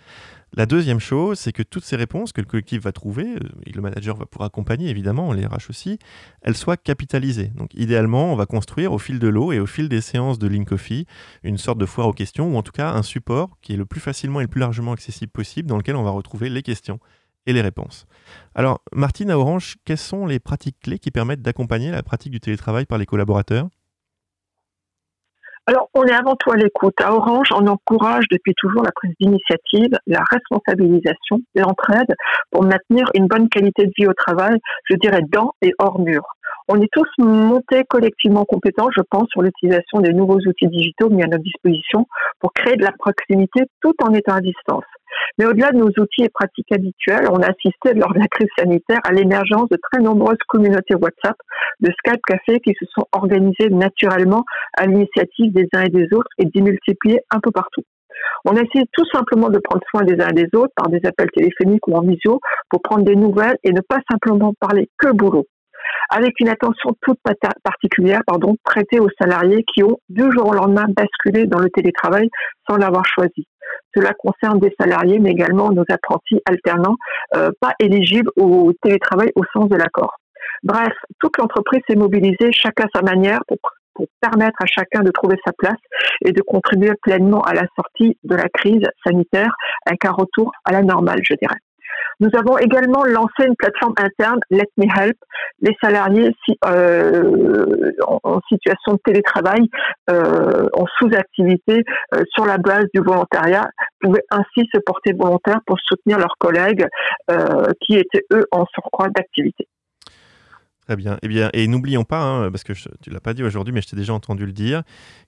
La 0.56 0.68
deuxième 0.68 1.00
chose, 1.00 1.40
c'est 1.40 1.52
que 1.52 1.64
toutes 1.64 1.84
ces 1.84 1.96
réponses 1.96 2.32
que 2.32 2.42
le 2.42 2.46
collectif 2.46 2.84
va 2.84 2.92
trouver, 2.92 3.26
euh, 3.26 3.50
et 3.66 3.72
le 3.72 3.82
manager 3.82 4.16
va 4.16 4.28
pouvoir 4.28 4.46
accompagner 4.46 4.90
évidemment, 4.90 5.34
les 5.34 5.48
RH 5.48 5.72
aussi, 5.72 5.98
elles 6.44 6.56
soient 6.56 6.78
capitalisées. 6.78 7.52
Donc 7.56 7.74
idéalement, 7.74 8.32
on 8.32 8.36
va 8.36 8.46
construire 8.46 8.94
au 8.94 9.00
fil 9.00 9.18
de 9.18 9.28
l'eau 9.28 9.52
et 9.52 9.60
au 9.60 9.66
fil 9.66 9.90
des 9.90 10.02
séances 10.02 10.38
de 10.38 10.48
Link 10.48 10.68
Coffee 10.68 11.08
une 11.42 11.58
sorte 11.58 11.80
de 11.80 11.88
foire 11.88 12.08
aux 12.08 12.14
questions, 12.14 12.54
ou 12.54 12.58
en 12.58 12.62
tout 12.62 12.72
cas 12.72 12.92
un 12.92 13.02
support 13.02 13.58
qui 13.64 13.74
est 13.74 13.78
le 13.78 13.86
plus 13.86 14.00
facilement 14.00 14.40
et 14.40 14.44
le 14.44 14.50
plus 14.50 14.60
largement 14.60 14.92
accessible 14.92 15.32
possible, 15.32 15.68
dans 15.68 15.78
lequel 15.78 15.96
on 15.96 16.04
va 16.04 16.12
retrouver 16.12 16.50
les 16.50 16.62
questions 16.62 17.00
et 17.46 17.54
les 17.54 17.62
réponses. 17.62 18.06
Alors, 18.56 18.82
Martine, 18.94 19.32
à 19.32 19.38
Orange, 19.38 19.76
quelles 19.86 19.98
sont 19.98 20.26
les 20.26 20.40
pratiques 20.40 20.80
clés 20.82 21.00
qui 21.00 21.12
permettent 21.12 21.42
d'accompagner 21.42 21.92
la 21.92 22.04
pratique 22.04 22.32
du 22.32 22.40
télétravail 22.40 22.86
par 22.86 22.98
les 22.98 23.06
collaborateurs? 23.06 23.68
Alors, 25.66 25.90
on 25.94 26.04
est 26.04 26.14
avant 26.14 26.36
tout 26.36 26.52
à 26.52 26.58
l'écoute. 26.58 27.00
À 27.00 27.14
Orange, 27.14 27.48
on 27.56 27.66
encourage 27.68 28.26
depuis 28.30 28.54
toujours 28.58 28.84
la 28.84 28.92
prise 28.92 29.14
d'initiative, 29.22 29.98
la 30.08 30.22
responsabilisation, 30.30 31.40
l'entraide 31.56 32.14
pour 32.52 32.64
maintenir 32.64 33.10
une 33.14 33.28
bonne 33.28 33.48
qualité 33.48 33.86
de 33.86 33.92
vie 33.98 34.08
au 34.08 34.14
travail, 34.14 34.58
je 34.90 34.98
dirais 34.98 35.22
dans 35.32 35.54
et 35.62 35.72
hors 35.80 36.02
mur. 36.02 36.24
On 36.68 36.82
est 36.82 36.90
tous 36.92 37.08
montés 37.18 37.84
collectivement 37.90 38.44
compétents, 38.44 38.90
je 38.96 39.02
pense, 39.10 39.30
sur 39.30 39.42
l'utilisation 39.42 40.02
des 40.02 40.12
nouveaux 40.12 40.40
outils 40.40 40.68
digitaux 40.68 41.10
mis 41.10 41.24
à 41.24 41.28
notre 41.28 41.44
disposition 41.44 42.08
pour 42.40 42.52
créer 42.52 42.76
de 42.76 42.84
la 42.84 42.92
proximité 42.92 43.64
tout 43.82 43.96
en 44.02 44.14
étant 44.14 44.34
à 44.34 44.42
distance. 44.42 44.84
Mais 45.38 45.46
au-delà 45.46 45.72
de 45.72 45.78
nos 45.78 45.88
outils 45.88 46.24
et 46.24 46.30
pratiques 46.30 46.72
habituelles, 46.72 47.28
on 47.30 47.42
a 47.42 47.48
assisté 47.48 47.94
lors 47.94 48.14
de 48.14 48.20
la 48.20 48.28
crise 48.28 48.50
sanitaire 48.58 49.00
à 49.04 49.12
l'émergence 49.12 49.70
de 49.70 49.78
très 49.92 50.02
nombreuses 50.02 50.38
communautés 50.48 50.96
WhatsApp, 50.96 51.38
de 51.80 51.92
Skype 51.92 52.22
Café 52.28 52.60
qui 52.60 52.74
se 52.80 52.86
sont 52.94 53.06
organisées 53.12 53.70
naturellement 53.70 54.44
à 54.78 54.86
l'initiative 54.86 55.54
des 55.54 55.68
uns 55.76 55.84
et 55.84 55.90
des 55.90 56.08
autres 56.14 56.30
et 56.38 56.46
démultipliées 56.46 57.22
un 57.32 57.40
peu 57.40 57.52
partout. 57.52 57.84
On 58.46 58.56
a 58.56 58.62
essayé 58.62 58.86
tout 58.94 59.06
simplement 59.12 59.50
de 59.50 59.60
prendre 59.60 59.84
soin 59.90 60.04
des 60.04 60.22
uns 60.22 60.30
et 60.30 60.34
des 60.34 60.58
autres 60.58 60.74
par 60.76 60.90
des 60.90 61.00
appels 61.06 61.30
téléphoniques 61.36 61.88
ou 61.88 61.96
en 61.96 62.02
visio 62.02 62.40
pour 62.70 62.82
prendre 62.82 63.04
des 63.04 63.16
nouvelles 63.16 63.58
et 63.64 63.72
ne 63.72 63.82
pas 63.82 64.00
simplement 64.10 64.54
parler 64.60 64.90
que 64.98 65.12
boulot 65.12 65.48
avec 66.10 66.40
une 66.40 66.50
attention 66.50 66.92
toute 67.02 67.20
particulière 67.64 68.22
pardon, 68.26 68.56
prêtée 68.64 69.00
aux 69.00 69.10
salariés 69.20 69.64
qui 69.74 69.84
ont 69.84 69.98
du 70.10 70.24
jour 70.32 70.48
au 70.48 70.54
lendemain 70.54 70.86
basculé 70.96 71.48
dans 71.48 71.60
le 71.60 71.70
télétravail 71.70 72.30
sans 72.70 72.78
l'avoir 72.78 73.04
choisi. 73.06 73.48
Cela 73.96 74.14
concerne 74.14 74.60
des 74.60 74.74
salariés, 74.80 75.20
mais 75.20 75.32
également 75.32 75.72
nos 75.72 75.86
apprentis 75.90 76.42
alternants, 76.46 76.96
euh, 77.36 77.52
pas 77.60 77.74
éligibles 77.80 78.32
au 78.38 78.72
télétravail 78.82 79.32
au 79.36 79.44
sens 79.54 79.70
de 79.70 79.76
l'accord. 79.76 80.16
Bref, 80.64 80.94
toute 81.20 81.38
l'entreprise 81.38 81.82
s'est 81.88 81.96
mobilisée, 81.96 82.52
chacun 82.52 82.86
à 82.86 83.00
sa 83.00 83.02
manière, 83.02 83.40
pour, 83.48 83.58
pour 83.94 84.08
permettre 84.22 84.58
à 84.62 84.66
chacun 84.66 85.02
de 85.02 85.12
trouver 85.12 85.36
sa 85.46 85.52
place 85.54 85.80
et 86.26 86.32
de 86.32 86.42
contribuer 86.42 86.94
pleinement 87.02 87.42
à 87.42 87.54
la 87.54 87.66
sortie 87.76 88.18
de 88.24 88.36
la 88.36 88.50
crise 88.50 88.86
sanitaire, 89.06 89.54
avec 89.86 90.06
un 90.06 90.12
retour 90.12 90.52
à 90.66 90.72
la 90.72 90.82
normale, 90.82 91.20
je 91.24 91.36
dirais. 91.36 91.60
Nous 92.20 92.30
avons 92.38 92.58
également 92.58 93.04
lancé 93.04 93.48
une 93.48 93.56
plateforme 93.56 93.94
interne, 93.98 94.40
Let 94.50 94.70
Me 94.78 94.86
Help. 94.86 95.18
Les 95.62 95.76
salariés 95.82 96.32
euh, 96.66 97.92
en, 98.24 98.40
situation 98.48 98.94
de 98.94 99.00
télétravail, 99.04 99.70
euh, 100.10 100.68
en 100.74 100.86
sous-activité, 100.98 101.84
euh, 102.14 102.24
sur 102.34 102.46
la 102.46 102.58
base 102.58 102.86
du 102.94 103.02
volontariat, 103.02 103.66
pouvaient 104.02 104.26
ainsi 104.32 104.68
se 104.74 104.80
porter 104.86 105.14
volontaires 105.14 105.62
pour 105.66 105.78
soutenir 105.80 106.20
leurs 106.20 106.36
collègues 106.40 106.88
qui 107.82 107.96
étaient, 107.96 108.26
eux, 108.34 108.46
en 108.52 108.66
surcroît 108.74 109.10
d'activité. 109.10 109.68
Très 110.86 110.98
bien. 110.98 111.18
Eh 111.22 111.30
bien, 111.30 111.50
et 111.54 111.66
n'oublions 111.68 112.04
pas, 112.04 112.22
hein, 112.22 112.52
parce 112.52 112.64
que 112.64 112.74
tu 112.74 112.90
tu 113.02 113.10
l'as 113.10 113.22
pas 113.22 113.34
dit 113.34 113.44
aujourd'hui, 113.44 113.74
mais 113.74 113.82
je 113.82 113.88
t'ai 113.88 113.96
déjà 113.96 114.14
entendu 114.14 114.46
le 114.46 114.52
dire, 114.52 114.84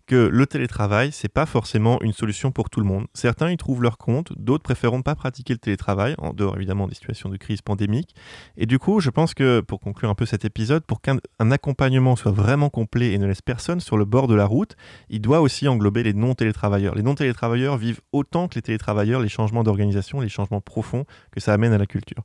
que 0.06 0.15
le 0.15 0.46
télétravail, 0.46 1.12
c'est 1.12 1.30
pas 1.30 1.46
forcément 1.46 2.02
une 2.02 2.12
solution 2.12 2.52
pour 2.52 2.70
tout 2.70 2.82
le 2.82 2.86
monde. 2.86 3.08
Certains 3.13 3.52
y 3.52 3.58
trouvent 3.58 3.82
leur 3.82 3.98
compte, 3.98 4.34
d'autres 4.38 4.63
préféreront 4.63 5.02
pas 5.02 5.15
pratiquer 5.15 5.54
le 5.54 5.60
télétravail, 5.60 6.15
en 6.18 6.34
dehors 6.34 6.58
évidemment 6.58 6.88
des 6.88 6.96
situations 6.96 7.30
de 7.30 7.38
crise 7.38 7.62
pandémique. 7.62 8.15
Et 8.58 8.65
du 8.65 8.80
coup, 8.80 9.00
je 9.00 9.10
pense 9.10 9.34
que 9.34 9.62
pour 9.62 9.80
conclure 9.80 10.10
un 10.10 10.15
peu 10.15 10.26
cet 10.26 10.44
épisode, 10.44 10.84
pour 10.84 11.02
qu'un 11.02 11.20
accompagnement 11.39 12.18
soit 12.18 12.34
vraiment 12.34 12.70
complet 12.70 13.13
et 13.13 13.18
ne 13.18 13.26
laisse 13.26 13.41
personne 13.41 13.80
sur 13.80 13.98
le 13.98 14.06
bord 14.06 14.28
de 14.28 14.36
la 14.36 14.46
route, 14.46 14.76
il 15.10 15.22
doit 15.22 15.39
aussi 15.39 15.70
englober 15.70 16.04
les 16.04 16.13
non-télétravailleurs. 16.13 16.96
Les 16.96 17.04
non-télétravailleurs 17.04 17.78
vivent 17.78 18.02
autant 18.12 18.50
que 18.50 18.56
les 18.56 18.62
télétravailleurs 18.62 19.22
les 19.22 19.30
changements 19.30 19.63
d'organisation, 19.63 20.20
les 20.20 20.30
changements 20.30 20.62
profonds 20.62 21.06
que 21.32 21.39
ça 21.39 21.54
amène 21.54 21.72
à 21.72 21.78
la 21.78 21.86
culture. 21.86 22.24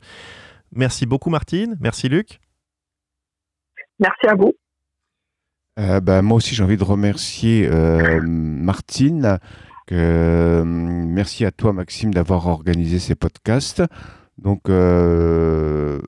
Merci 0.72 1.06
beaucoup 1.06 1.30
Martine, 1.30 1.76
merci 1.80 2.08
Luc. 2.08 2.40
Merci 4.00 4.26
à 4.26 4.34
vous. 4.34 4.54
Euh, 5.78 6.00
bah, 6.00 6.22
moi 6.22 6.38
aussi, 6.38 6.54
j'ai 6.54 6.62
envie 6.62 6.76
de 6.76 6.84
remercier 6.84 7.68
euh, 7.70 8.20
Martine. 8.22 9.38
Euh, 9.92 10.64
merci 10.64 11.44
à 11.44 11.50
toi, 11.50 11.72
Maxime, 11.72 12.12
d'avoir 12.12 12.46
organisé 12.46 12.98
ces 12.98 13.14
podcasts. 13.14 13.82
Donc, 14.38 14.68
au 14.68 15.98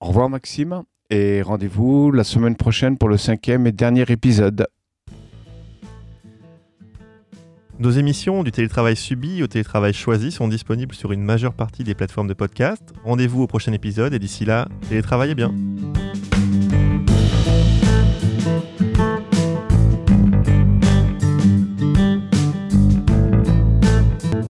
revoir, 0.00 0.28
Maxime, 0.30 0.82
et 1.10 1.42
rendez-vous 1.42 2.10
la 2.12 2.24
semaine 2.24 2.56
prochaine 2.56 2.96
pour 2.96 3.08
le 3.08 3.16
cinquième 3.16 3.66
et 3.66 3.72
dernier 3.72 4.04
épisode. 4.08 4.66
Nos 7.78 7.90
émissions 7.90 8.42
du 8.42 8.50
télétravail 8.50 8.96
subi 8.96 9.42
au 9.42 9.46
télétravail 9.46 9.92
choisi 9.92 10.32
sont 10.32 10.48
disponibles 10.48 10.94
sur 10.94 11.12
une 11.12 11.22
majeure 11.22 11.54
partie 11.54 11.84
des 11.84 11.94
plateformes 11.94 12.26
de 12.26 12.34
podcast. 12.34 12.82
Rendez-vous 13.04 13.42
au 13.42 13.46
prochain 13.46 13.72
épisode 13.72 14.14
et 14.14 14.18
d'ici 14.18 14.44
là, 14.44 14.66
télétravaillez 14.88 15.36
bien. 15.36 15.54